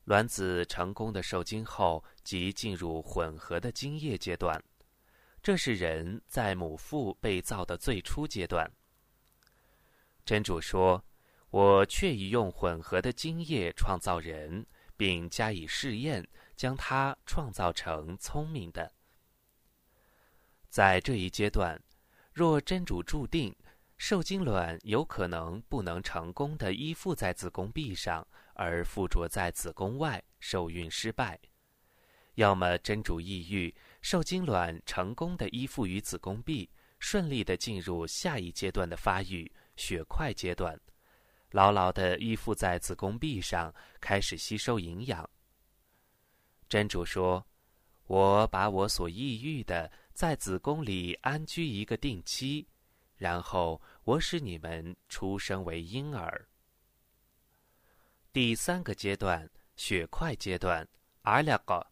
[0.05, 4.59] 卵子成功的受精后，即进入混合的精液阶段，
[5.43, 8.71] 这是人在母腹被造的最初阶段。
[10.23, 11.03] 真主说
[11.49, 18.93] ：“我却已用混合的精液创造人，并加以试验，将它创造成聪明的。”
[20.69, 21.81] 在这一阶段，
[22.31, 23.55] 若真主注定
[23.97, 31.35] 受精卵有可能不能成功的依附在子宫壁上，而附着在子宫外，受孕失败；
[32.35, 40.79] 要么真主抑郁受精卵成功的依附于子宫壁，顺利的进入下一阶段的发育血块阶段，
[41.51, 45.29] 牢牢的依附在子宫壁上，开始吸收营养。
[46.67, 47.45] 真主说
[48.07, 52.67] ：“我把我所抑郁的。”在子宫里安居一个定期，
[53.15, 56.47] 然后我使你们出生为婴儿。
[58.31, 60.87] 第三个阶段，血块阶段，
[61.21, 61.90] 阿拉个，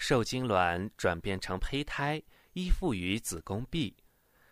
[0.00, 2.20] 受精卵转变成胚胎，
[2.54, 3.94] 依附于子宫壁，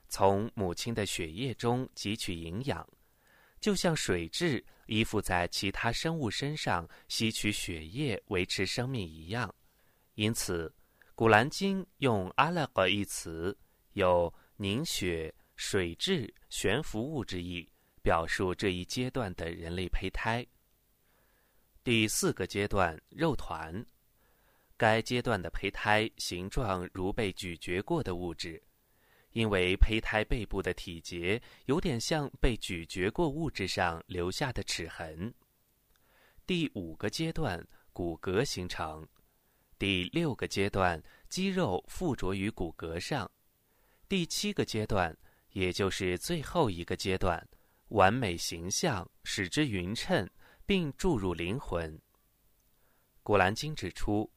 [0.07, 2.87] 从母亲的血液中汲取营养，
[3.59, 9.53] 就像水蛭依附在其他生物身上吸取血液维持生命一样，
[10.15, 10.69] 因此。
[11.21, 13.57] 《古兰经》用“阿拉格”一词，
[13.95, 17.69] 有凝血、水质、悬浮物之意，
[18.03, 20.47] 表述这一阶段的人类胚胎。
[21.83, 23.85] 第四个阶段，肉团，
[24.79, 28.63] 该阶段的胚胎形状如被咀嚼过的物质，
[29.33, 35.35] 因为胚胎背部的体节有点像被咀嚼过物质上留下的齿痕。
[36.47, 39.07] 第五个阶段，骨骼形成。
[39.79, 43.29] 第六个阶段，肌肉附着于骨骼上；
[44.09, 45.17] 第七个阶段，
[45.51, 47.45] 也就是最后一个阶段，
[47.89, 50.29] 完美形象使之匀称，
[50.65, 52.01] 并注入灵魂。
[53.23, 54.29] 古兰经指出，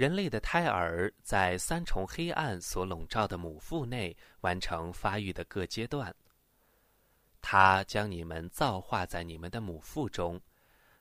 [0.00, 6.16] 人类的胎儿在三重黑暗所笼罩的母腹内完成发育的各阶段。
[7.42, 10.40] 他将你们造化在你们的母腹中，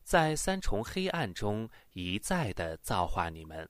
[0.03, 3.69] 在三重黑暗中一再的造化你们。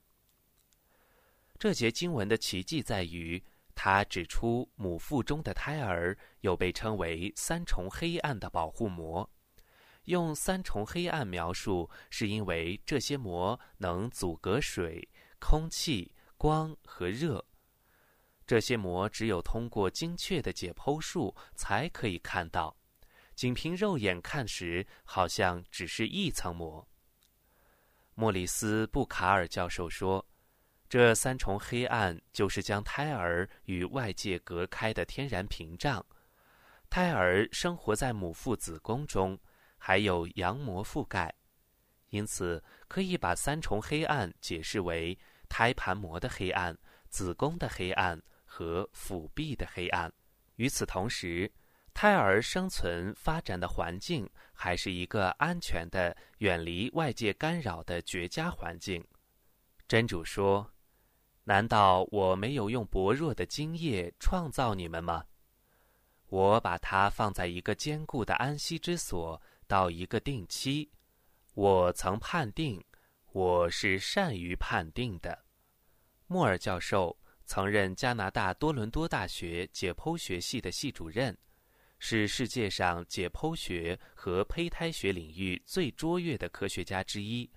[1.59, 3.39] 这节经文的奇迹在于，
[3.75, 9.29] 它指出母腹中的胎儿有被称为三重黑暗的保护膜。
[10.05, 15.07] 用三重黑暗描述，是因为这些膜能阻隔水、
[15.39, 17.43] 空气、光和热。
[18.45, 22.75] 这些膜只有通过精确的解剖术才可以看到，
[23.35, 26.87] 仅凭肉眼看时，好像只是一层膜。
[28.15, 30.25] 莫里斯·布卡尔教授说。
[30.89, 36.03] 这三重黑暗就是将胎儿与外界隔开的天然屏障。
[36.89, 39.37] 胎儿生活在母腹子宫中，
[39.77, 41.31] 还有羊膜覆盖，
[42.09, 45.15] 因此可以把三重黑暗解释为
[45.49, 46.77] 胎盘膜的黑暗、
[47.09, 50.09] 子宫的黑暗和腹壁的黑暗。
[50.55, 51.51] 与此同时，
[51.93, 59.03] 胎儿生存发展的环境还是一个安全的、远离外界干扰的绝佳环境。
[59.87, 60.71] 真主说。
[61.45, 65.25] 难道我没有用薄弱的精液创造你们吗？
[66.27, 70.91] 我把它放在一个坚固的安息之所，到一个定期。
[71.55, 72.85] 我曾判定，
[73.31, 75.45] 我是善于判定的。
[76.27, 77.15] 莫尔教授
[77.45, 81.37] 曾任加拿大多伦多大学解剖学系的系主任，
[81.99, 87.49] 是世界上解剖学和胚胎学领域最卓越的科学家之一，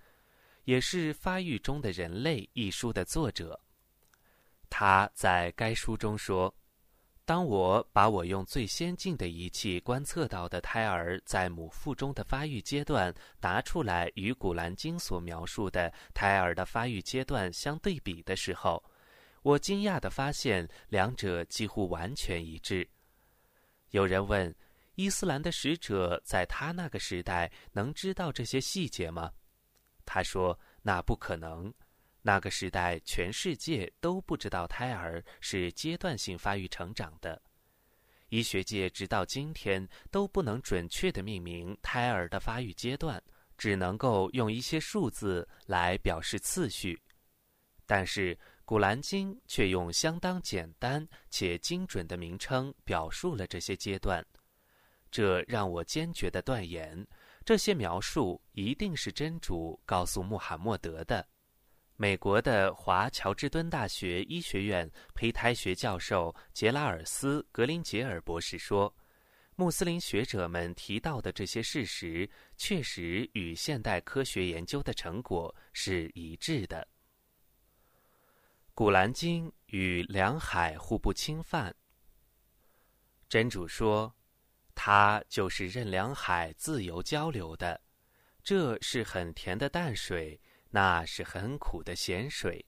[0.63, 3.59] 也是《发育中的人类》一书的作者。
[4.69, 6.53] 他在该书中说。
[7.25, 18.83] 当我把我用最先进的仪器观测到的胎儿在母腹中的发育阶段拿出来与《古兰经》所描述的胎儿的发育阶段相对比的时候，
[19.41, 22.85] 我惊讶地发现两者几乎完全一致。
[23.91, 24.53] 有人问：
[24.95, 29.31] 伊斯兰的使者在他那个时代能知道这些细节吗？
[30.05, 31.73] 他说：“那不可能。”
[32.25, 37.39] 那个时代，全世界都不知道胎儿是阶段性发育成长的。
[38.29, 43.21] 医学界直到今天都不能准确地命名胎儿的发育阶段，
[43.57, 46.99] 只能够用一些数字来表示次序。
[47.85, 48.33] 但是
[48.63, 54.25] 《古兰经》却用相当简单且精准的名称表述了这些阶段，
[55.11, 57.05] 这让我坚决地断言，
[57.43, 61.27] 这些描述一定是真主告诉穆罕默德的。
[61.95, 68.93] 美国的华乔治敦大学医学院胚胎学教授杰拉尔斯·格林杰尔博士说
[69.55, 76.85] ：“穆斯林学者们提到的这些事实，确实与现代科学研究的成果是一致的。”
[78.75, 81.73] 《古兰经》与两海互不侵犯。
[83.29, 84.13] 真主说
[84.73, 87.79] ：“他就是任两海自由交流的，
[88.43, 90.41] 这是很甜的淡水。”
[90.75, 92.65] 那是很苦的咸水，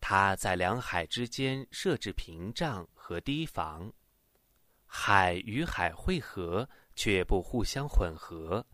[0.00, 3.92] 它在两海之间设置屏障和堤防，
[4.86, 8.66] 海与海汇合却不互相混合，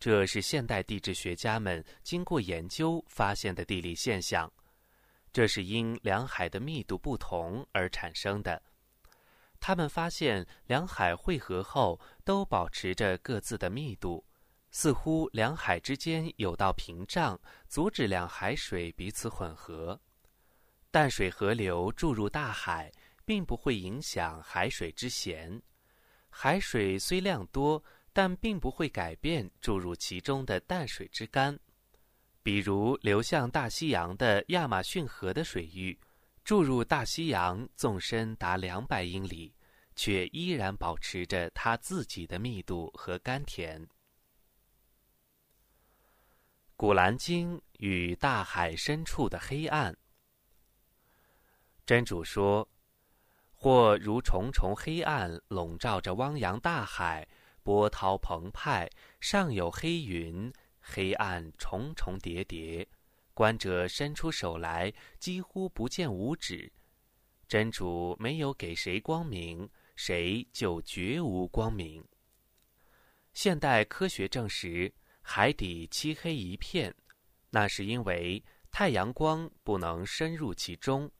[0.00, 4.50] 这是现代地质学家们经过研究发现的地理现象。
[5.30, 8.62] 这是因两海的密度不同而产生的。
[9.60, 14.24] 他们发现两海汇合后都保持着各自的密度。
[14.78, 19.98] 似乎两海之间有道屏障，阻止两海水彼此混合。
[20.90, 22.92] 淡水河流注入大海，
[23.24, 25.62] 并不会影响海水之咸。
[26.28, 27.82] 海水虽量多，
[28.12, 31.58] 但并不会改变注入其中的淡水之干。
[32.42, 35.98] 比如流向大西洋的亚马逊河的水域，
[36.44, 39.54] 注入大西洋纵深达两百英里，
[39.94, 43.82] 却依然保持着它自己的密度和甘甜。
[46.78, 49.96] 《古兰经》与大海深处的黑暗。
[51.86, 52.68] 真主说
[53.54, 57.26] ：“或如重重黑暗笼罩着汪洋大海，
[57.62, 58.90] 波涛澎湃，
[59.20, 62.86] 上有黑云，黑暗重重叠叠。
[63.32, 66.70] 观者伸出手来，几乎不见五指。
[67.48, 72.04] 真主没有给谁光明，谁就绝无光明。”
[73.32, 74.92] 现代科学证实。
[75.28, 76.94] 海底漆黑一片，
[77.50, 81.10] 那是因为太阳光不能深入其中。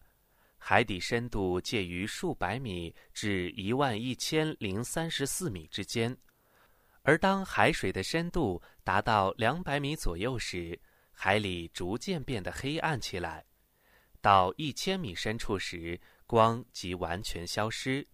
[0.56, 6.16] 海底深度介于数百米至一万一千零三十四米之间，
[7.02, 10.80] 而当海水的深度达到两百米左右时，
[11.10, 13.44] 海里逐渐变得黑暗起来。
[14.20, 18.06] 到一千米深处时，光即完全消失。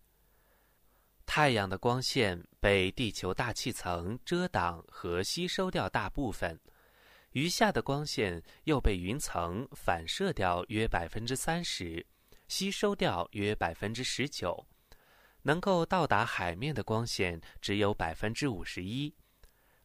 [1.35, 6.61] 太阳的光线被地球大气层遮挡和吸收掉大部分，
[7.31, 12.07] 余下的光线又被云层反射掉约百分之三十，
[12.49, 14.67] 吸收掉约百分之十九，
[15.41, 19.15] 能够到达海面的光线只有百分之五十一，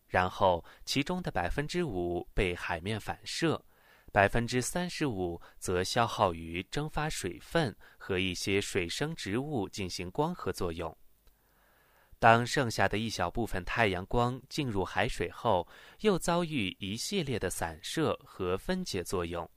[0.07, 3.63] 然后其中的百分之五被海面反射，
[4.11, 10.93] 百分之三十五则消耗于蒸发水分和一些水生植物进行光合作用。
[12.19, 15.67] 当剩下的一小部分太阳光进入海水后，
[15.99, 19.47] 又遭遇一系列的散射和分解作用，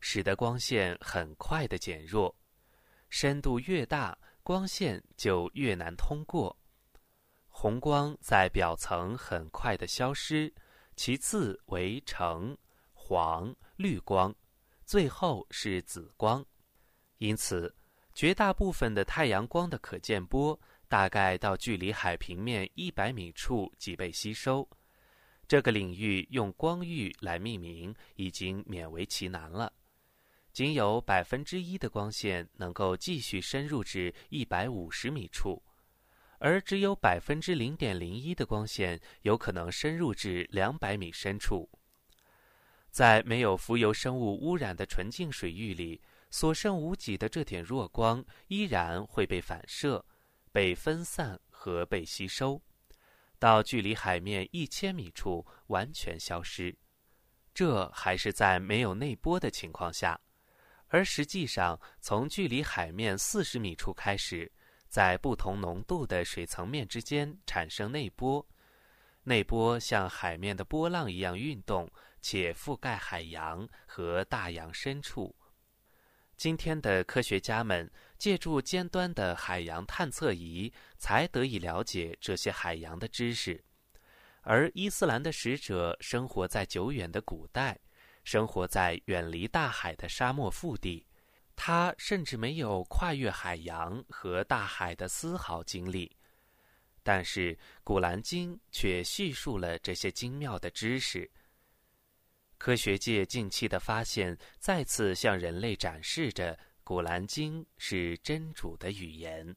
[0.00, 2.34] 使得光线很快的减弱。
[3.08, 6.56] 深度越大，光线就越难通过。
[7.48, 10.52] 红光在表层很快的消失，
[10.96, 12.56] 其次为橙、
[12.92, 14.34] 黄、绿光，
[14.84, 16.44] 最后是紫光。
[17.18, 17.72] 因此，
[18.12, 20.58] 绝大部分的太阳光的可见波。
[20.88, 24.68] 大概到距离海平面一百米处即被吸收。
[25.46, 29.72] 这个领域用光域来命名已经勉为其难了。
[30.52, 35.62] 仅有百分之一的光线能够继续深入至一百五十米处，
[36.38, 41.70] 而只有百分之零点零一的光线有可能深入至两百米深处。
[42.90, 46.00] 在没有浮游生物污染的纯净水域里，
[46.30, 50.04] 所剩无几的这点弱光依然会被反射、
[50.48, 52.60] 被分散和被吸收，
[53.38, 56.76] 到距离海面一千米处完全消失。
[57.54, 60.20] 这还是在没有内波的情况下，
[60.88, 64.50] 而实际上，从距离海面四十米处开始，
[64.88, 68.46] 在不同浓度的水层面之间产生内波，
[69.24, 71.90] 内波像海面的波浪一样运动。
[72.20, 75.36] 且覆盖海洋和大洋深处。
[76.36, 77.88] 今天的科学家们
[78.18, 83.64] 借助尖端的海洋探测仪，才得以了解这些海洋的知识。
[84.42, 87.78] 而伊斯兰的使者生活在久远的古代，
[88.24, 91.06] 生活在远离大海的沙漠腹地，
[91.54, 96.14] 他甚至没有跨越海洋和大海的丝毫经历。
[97.02, 101.30] 但是《古兰经》却叙述了这些精妙的知识。
[102.58, 106.54] 科学界近期的发现再次向人类展示着
[106.88, 109.46] 《古兰经》是真主的语言。《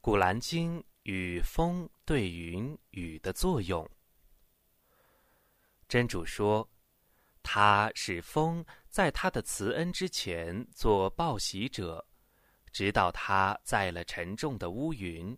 [0.00, 3.84] 古兰经》与风对云雨的作用。
[5.88, 6.70] 真主说
[7.42, 12.06] ：“他使风在他的慈恩之前做报喜者，
[12.70, 15.36] 直到他载了沉重的乌云。”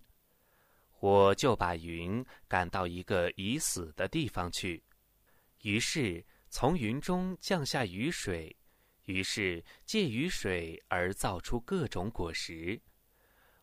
[1.00, 4.84] 我就把云赶到一个已死的地方去，
[5.62, 8.54] 于是从云中降下雨水，
[9.04, 12.80] 于是借雨水而造出各种果实。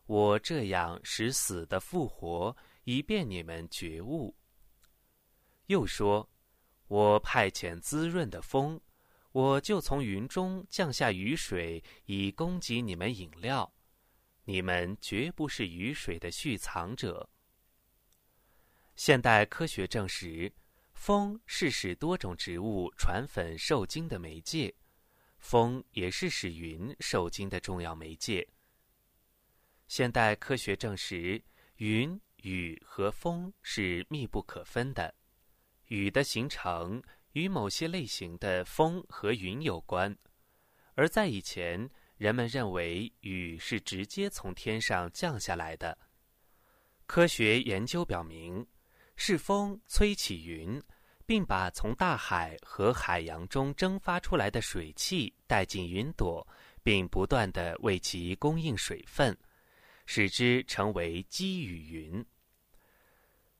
[0.06, 4.36] 我这样使死的复活，以便你们觉悟。
[5.66, 6.28] 又说，
[6.88, 8.80] 我派遣滋润的风，
[9.30, 13.72] 我就从云中降下雨水，以供给你们饮料。
[14.44, 17.30] 你们绝不是雨水的蓄藏者。
[18.96, 20.52] 现代科学证实，
[20.92, 24.74] 风是使多种植物传粉受精的媒介，
[25.42, 28.48] 风也是使云受精的重要媒介。
[29.88, 31.42] 现代科学证实，
[31.76, 35.14] 云、雨和风是密不可分的，
[35.88, 37.02] 雨的形成
[37.32, 40.16] 与某些类型的风和云有关，
[40.94, 45.98] 而在以前，人们认为雨是直接从天上降下来的。
[47.04, 48.66] 科学研究表明。
[49.14, 50.82] 是风吹起云，
[51.26, 56.46] 并把从大海和海洋中蒸发出来的水汽带进云朵，
[56.82, 59.36] 并不断的为其供应水分，
[60.06, 62.24] 使之成为积雨云。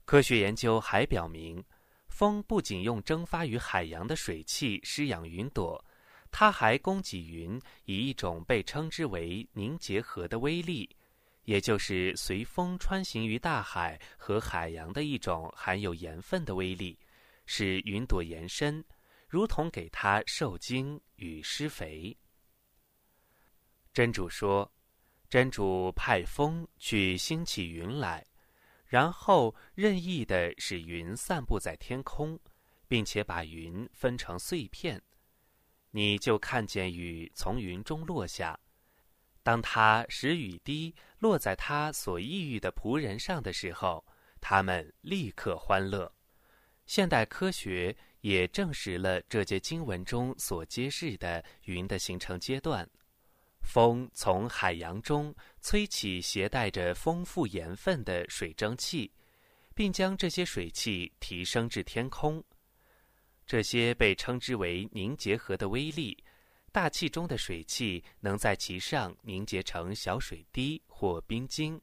[0.04, 1.64] 科学研究还表明，
[2.08, 5.82] 风不仅用蒸发于海洋的水汽施养云朵，
[6.30, 10.88] 它还供给云以一种被称之为凝结核的微粒。
[11.44, 16.96] 也就是随风穿行于大海和海洋的一种含有盐分的微粒，
[17.46, 18.84] 使云朵延伸，
[19.28, 22.16] 如同给它受精与施肥。
[23.92, 24.72] 真主说
[25.28, 28.26] ：“真主派风去兴起云来，
[28.86, 32.38] 然后任意的使云散布在天空，
[32.88, 35.02] 并且把云分成碎片，
[35.90, 38.58] 你就看见雨从云中落下。”
[39.44, 44.06] 当他使雨滴落在他所抑郁的仆人上的时候，
[44.40, 46.14] 他们立刻欢乐。
[46.86, 52.88] 现代科学也证实了这节经文中所揭示的云的形成阶段：
[53.62, 59.10] 风从海洋中吹起携带着丰富盐分的水蒸气，
[59.74, 62.42] 并将这些水汽提升至天空。
[63.46, 66.16] 这些被称之为凝结核的微粒。
[66.70, 71.78] 大气中的水汽能在其上凝结成小水滴或冰晶，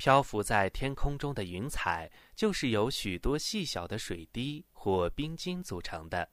[0.00, 6.26] 漂浮在天空中的云彩就是由许多细小的水滴或冰晶组成的。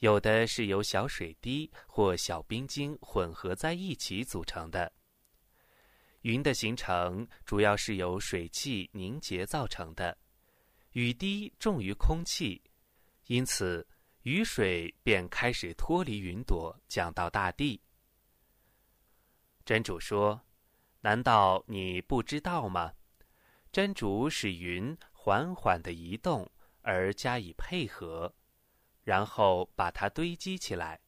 [0.00, 4.92] 有的是由小水滴或小冰晶混合在一起组成的。
[6.20, 10.14] 云的形成主要是由水汽凝结造成的，
[10.90, 12.60] 雨滴重于空气，
[13.28, 13.88] 因此。
[14.24, 17.80] 雨水便开始脱离云朵，降到大地。
[19.64, 20.40] 真主说
[21.02, 22.94] ：“难道你不知道吗？
[23.70, 26.50] 真主使云缓缓的移动，
[26.80, 28.34] 而加以配合，
[29.04, 30.98] 然后把它堆积起来，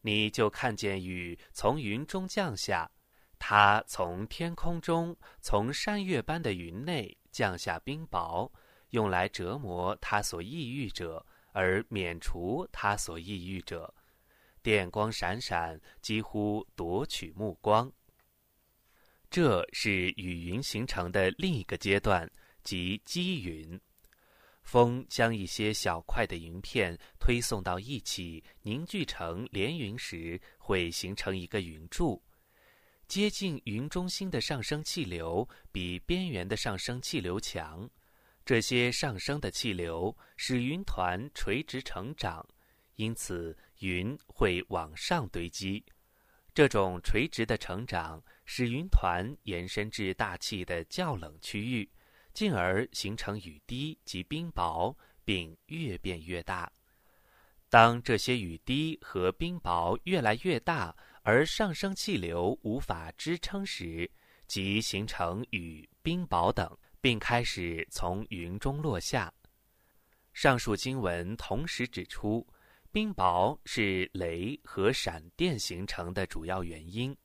[0.00, 2.90] 你就看见雨从云中降下。
[3.38, 8.50] 它从天空中，从山岳般的云内降下冰雹，
[8.90, 13.92] 用来折磨他所抑郁者。”而免除他所抑郁者，
[14.62, 17.90] 电光闪闪，几乎夺取目光。
[19.30, 22.30] 这是雨云形成的另一个阶段，
[22.62, 23.78] 即积云。
[24.62, 32.22] 风将一些小块的云片推送到一起，凝聚成连云时，会形成一个云柱。
[33.06, 37.88] 接近云中心的上升气流比边缘的上升气流强，
[38.44, 42.46] 这些上升的气流使云团垂直成长，
[42.96, 45.82] 因此云会往上堆积。
[46.52, 51.86] 这种垂直的成长使云团延伸至大气的较冷区域。
[52.32, 56.70] 进而形成雨滴及冰雹，并越变越大。
[57.68, 64.08] 当这些雨滴和冰雹越来越大，而上升气流无法支撑时，
[64.46, 69.32] 即形成雨、冰雹等，并开始从云中落下。
[70.32, 72.46] 上述经文同时指出，
[72.92, 77.16] 冰雹是雷和闪电形成的主要原因。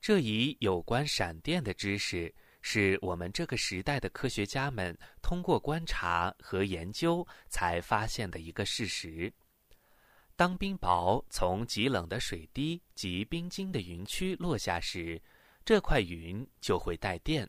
[0.00, 2.34] 这一有关闪电的知识。
[2.62, 9.32] 是我们这个时代的科学家们通过观察和研究才发现的一个事实：
[10.36, 15.18] 当冰雹从极冷的水滴及冰晶的云区落下时，
[15.64, 17.46] 这块云就会带电；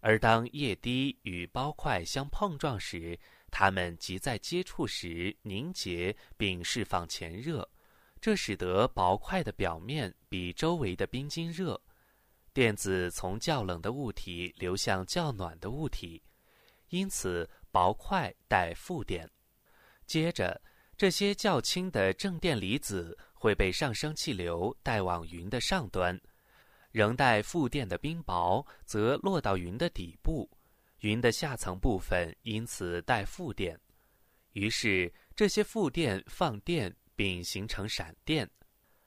[0.00, 3.16] 而当液滴与包块相碰撞时，
[3.52, 7.70] 它们即在接触时凝结并释放前热，
[8.20, 11.80] 这使得薄块的表面比周围的冰晶热。
[12.52, 16.20] 电子从较冷的物体流向较暖的物体，
[16.88, 19.30] 因此薄块带负电。
[20.06, 20.60] 接着，
[20.96, 26.20] 这些较轻的正电离子会被上升气流带往云的上端，
[26.90, 30.50] 仍带负电的冰雹则落到云的底部，
[31.00, 33.78] 云的下层部分因此带负电。
[34.54, 38.48] 于是，这些负电放电并形成闪电。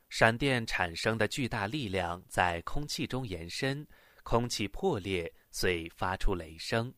[0.09, 3.87] 闪电产生的巨大力量在空气中延伸，
[4.23, 6.93] 空气破裂，遂发出雷声。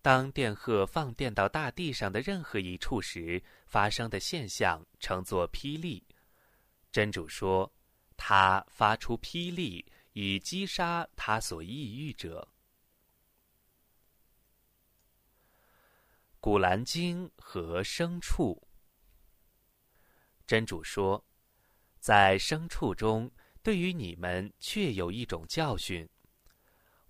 [0.00, 6.06] 当电荷放电到大地上的任何一处时，发生的现象称作霹雳。
[6.92, 7.72] 真主说
[8.16, 12.46] ：“他发出霹雳，以击杀他所抑郁者。”
[16.38, 18.62] 《古兰经》和牲畜。
[20.46, 21.24] 真主说。
[22.00, 23.30] 在牲畜中，
[23.62, 26.08] 对于你们确有一种教训。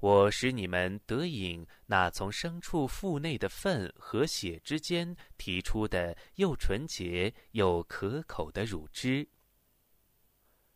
[0.01, 9.27] 我使你们得饮那从牲畜腹内的粪和血之间提出的又纯洁又可口的乳汁。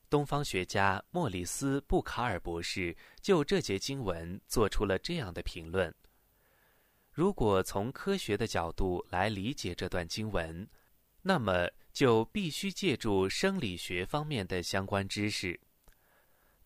[0.09, 5.95] 东方学家莫里斯·布卡尔博士就这节经文做出了这样的评论：
[7.13, 10.67] 如果从科学的角度来理解这段经文，
[11.21, 11.69] 那么。
[11.97, 15.59] 就必须借助生理学方面的相关知识。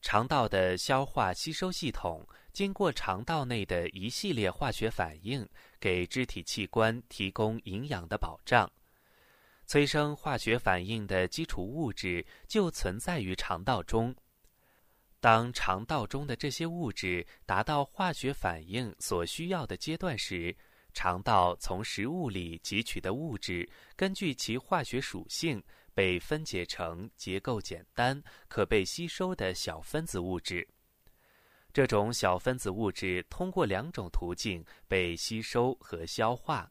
[0.02, 5.48] 肠道的消化吸收系统经过肠道内的一系列化学反应，
[5.78, 8.68] 给肢体器官提供营养的保障。
[9.66, 14.12] 催生化学反应的基础物质就存在于肠道中。
[15.20, 20.56] 当肠道中的这些物质达到化学反应所需要的阶段时，
[20.92, 25.62] 肠道从食物里汲取的物质，根据其化学属性
[25.94, 30.66] 被分解成结构简单、可被吸收的小分子物质。
[31.72, 36.70] 这种小分子物质通过两种途径被吸收和消化：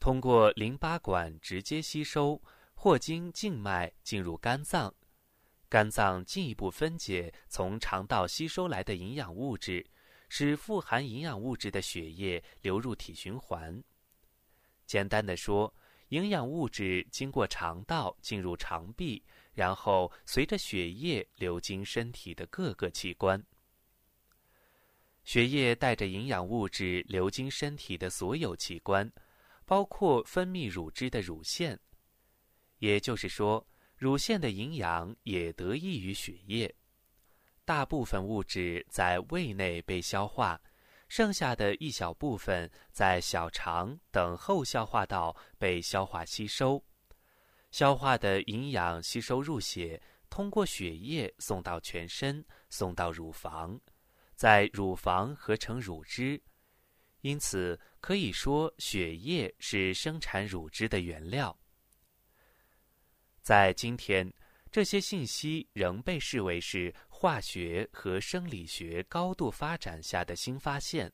[0.00, 2.40] 通过淋巴管直接吸收，
[2.74, 4.94] 或经静脉进入肝脏，
[5.68, 9.86] 肝脏进一步分解从肠道吸收来的营养物质。
[10.28, 13.82] 使富含营养物质的血液流入体循环。
[14.84, 15.72] 简单的说，
[16.08, 19.22] 营养物质经过肠道进入肠壁，
[19.52, 23.42] 然后随着血液流经身体的各个器官。
[25.24, 29.10] 血液带着营养物质流经身体的所有器官，
[29.64, 31.78] 包括分泌乳汁的乳腺。
[32.78, 33.66] 也就是说，
[33.96, 36.72] 乳腺的营养也得益于血液。
[37.66, 40.58] 大部分物质在胃内被消化，
[41.08, 46.80] 剩下的一小部分在小肠等后消化道被消化吸收。
[47.72, 53.78] 消化的营养吸收入血，通过血液送到全身，送到乳房，
[54.36, 56.40] 在乳房合成乳汁。
[57.22, 61.58] 因此，可以说血液是生产乳汁的原料。
[63.42, 64.32] 在今天。
[64.68, 71.10] 这些信息仍被视为是化学和生理学高度发展下的新发现，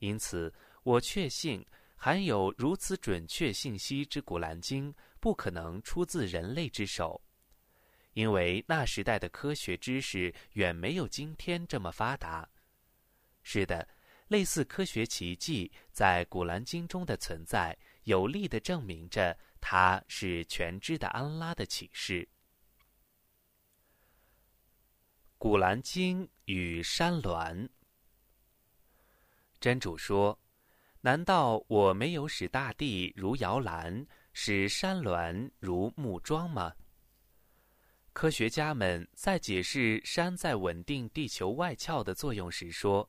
[0.00, 0.52] 因此
[0.82, 1.64] 我确信
[1.94, 7.22] 含有如此准确信息之《古兰经》不可能出自人类之手，
[8.14, 12.50] 因为那时代的科学知识远没有今天这么发达。
[13.44, 13.88] 是的，
[14.26, 22.22] 类似科学奇迹在《古兰经》中的存在，有力的证明着它是全知的安拉的启示。
[25.38, 27.68] 《古兰经》与山峦，
[29.60, 30.40] 真主说
[31.02, 36.74] ：“难道我没有使大地如摇篮，使山峦如木桩吗？”
[38.14, 43.08] 科学家们在解释山在稳定地球外壳的作用时说，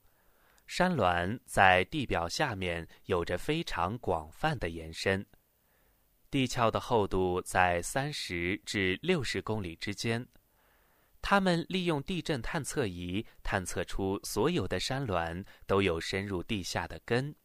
[0.66, 5.26] 山峦在地表下面有着非常广泛的延伸，
[6.30, 10.28] 地壳的厚度在三十至六十公里之间。
[11.22, 17.36] 他们利用地震探测仪探测出，所有的山峦都有深入地下的根。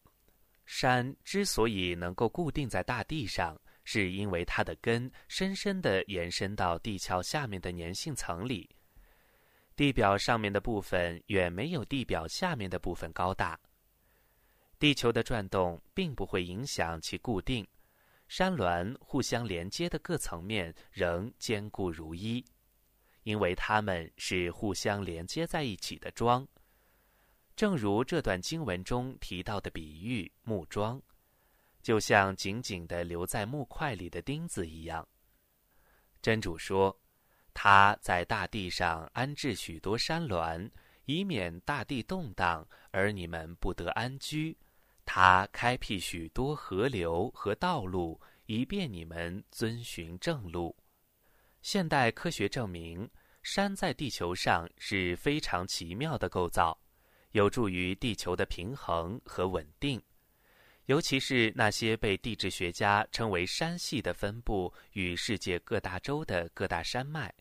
[0.65, 8.70] 山之所以能够固定在大地上，是因为它的根深深地延伸到地壳下面的粘性层里，
[9.74, 13.59] 地表上面的部分远没有地表下面的部分高大。
[14.78, 17.66] 地球的转动并不会影响其固定，
[18.28, 22.44] 山峦互相连接的各层面仍坚固如一，
[23.23, 26.47] 因为它们是互相连接在一起的桩。
[27.55, 31.01] 正如这段经文中提到的比喻，木桩。
[31.82, 35.07] 就像紧紧地留在木块里的钉子一样，
[36.23, 36.97] 真主说
[37.53, 40.70] ：“他在大地上安置许多山峦，
[41.07, 44.57] 以免大地动荡而你们不得安居；
[45.05, 50.77] 他开辟许多河流和道路，以便你们遵循正路。”
[51.62, 53.09] 现代科学证明，
[53.44, 56.76] 山在地球上是非常奇妙的构造，
[57.30, 60.02] 有助于地球的平衡和稳定。
[60.86, 67.32] 尤其是那些被地质学家称为山系的分布与世界各大洲的各大山脉。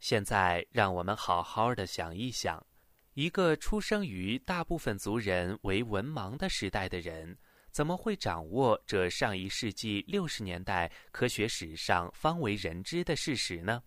[0.00, 2.66] 现在，让我们好好的想一想：
[3.14, 7.38] 一个出生于大部分族人为文盲的时代的人，
[7.78, 13.80] 怎么会掌握这上一世纪六十年代科学史上方为人知的事实呢？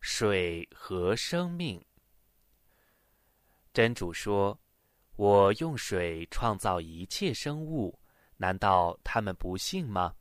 [0.00, 1.82] 水和生命，
[3.72, 4.60] 真主说。
[5.16, 7.98] 我用水创造一切生物，
[8.36, 10.14] 难道他们不信吗？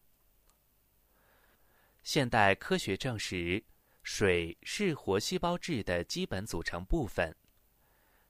[2.02, 3.62] 现代科学证实，
[4.04, 7.36] 水是活细胞质的基本组成部分。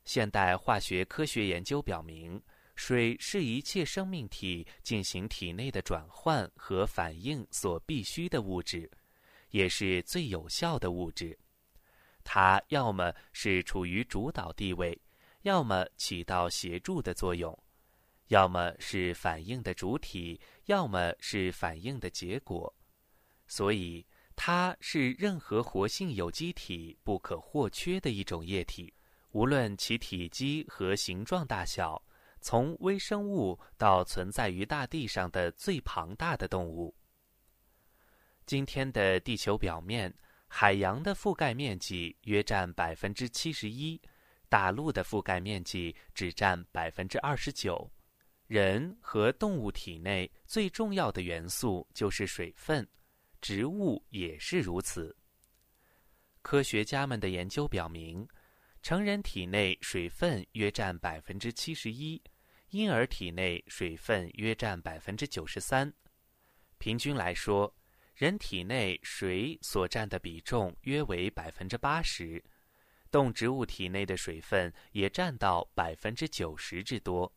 [0.06, 2.42] 现代化学科学研究表明，
[2.76, 8.90] 水是一切生命体进行体内的转换和反应所必需的物质，
[9.50, 11.38] 也是最有效的物质。
[12.24, 15.00] 它要么是处于主导地位。
[15.44, 17.54] 要么起到协助的作用，
[18.30, 22.74] 要么是反应的主体，要么是反应的结果，
[23.46, 24.06] 所以
[24.38, 28.94] 它是任何活性有机体不可或缺的一种液体，
[29.32, 32.02] 无论其体积和形状大小，
[32.44, 36.94] 从微生物到存在于大地上的最庞大的动物。
[38.46, 40.14] 今天的地球表面，
[40.50, 44.00] 海洋的覆盖面积约占百分之七十一。
[44.50, 47.90] 大陆的覆盖面积只占百分之二十九，
[48.46, 52.88] 人和动物体内最重要的元素就是水分，
[53.42, 55.16] 植物也是如此。
[56.42, 58.28] 科学家们的研究表明，
[58.84, 62.22] 成人体内水分约占百分之七十一，
[62.74, 65.94] 婴儿体内水分约占百分之九十三。
[66.80, 67.76] 平均来说，
[68.16, 72.44] 人体内水所占的比重约为百分之八十。
[73.12, 77.32] 动植物体内的水分也占到百分之九十之多。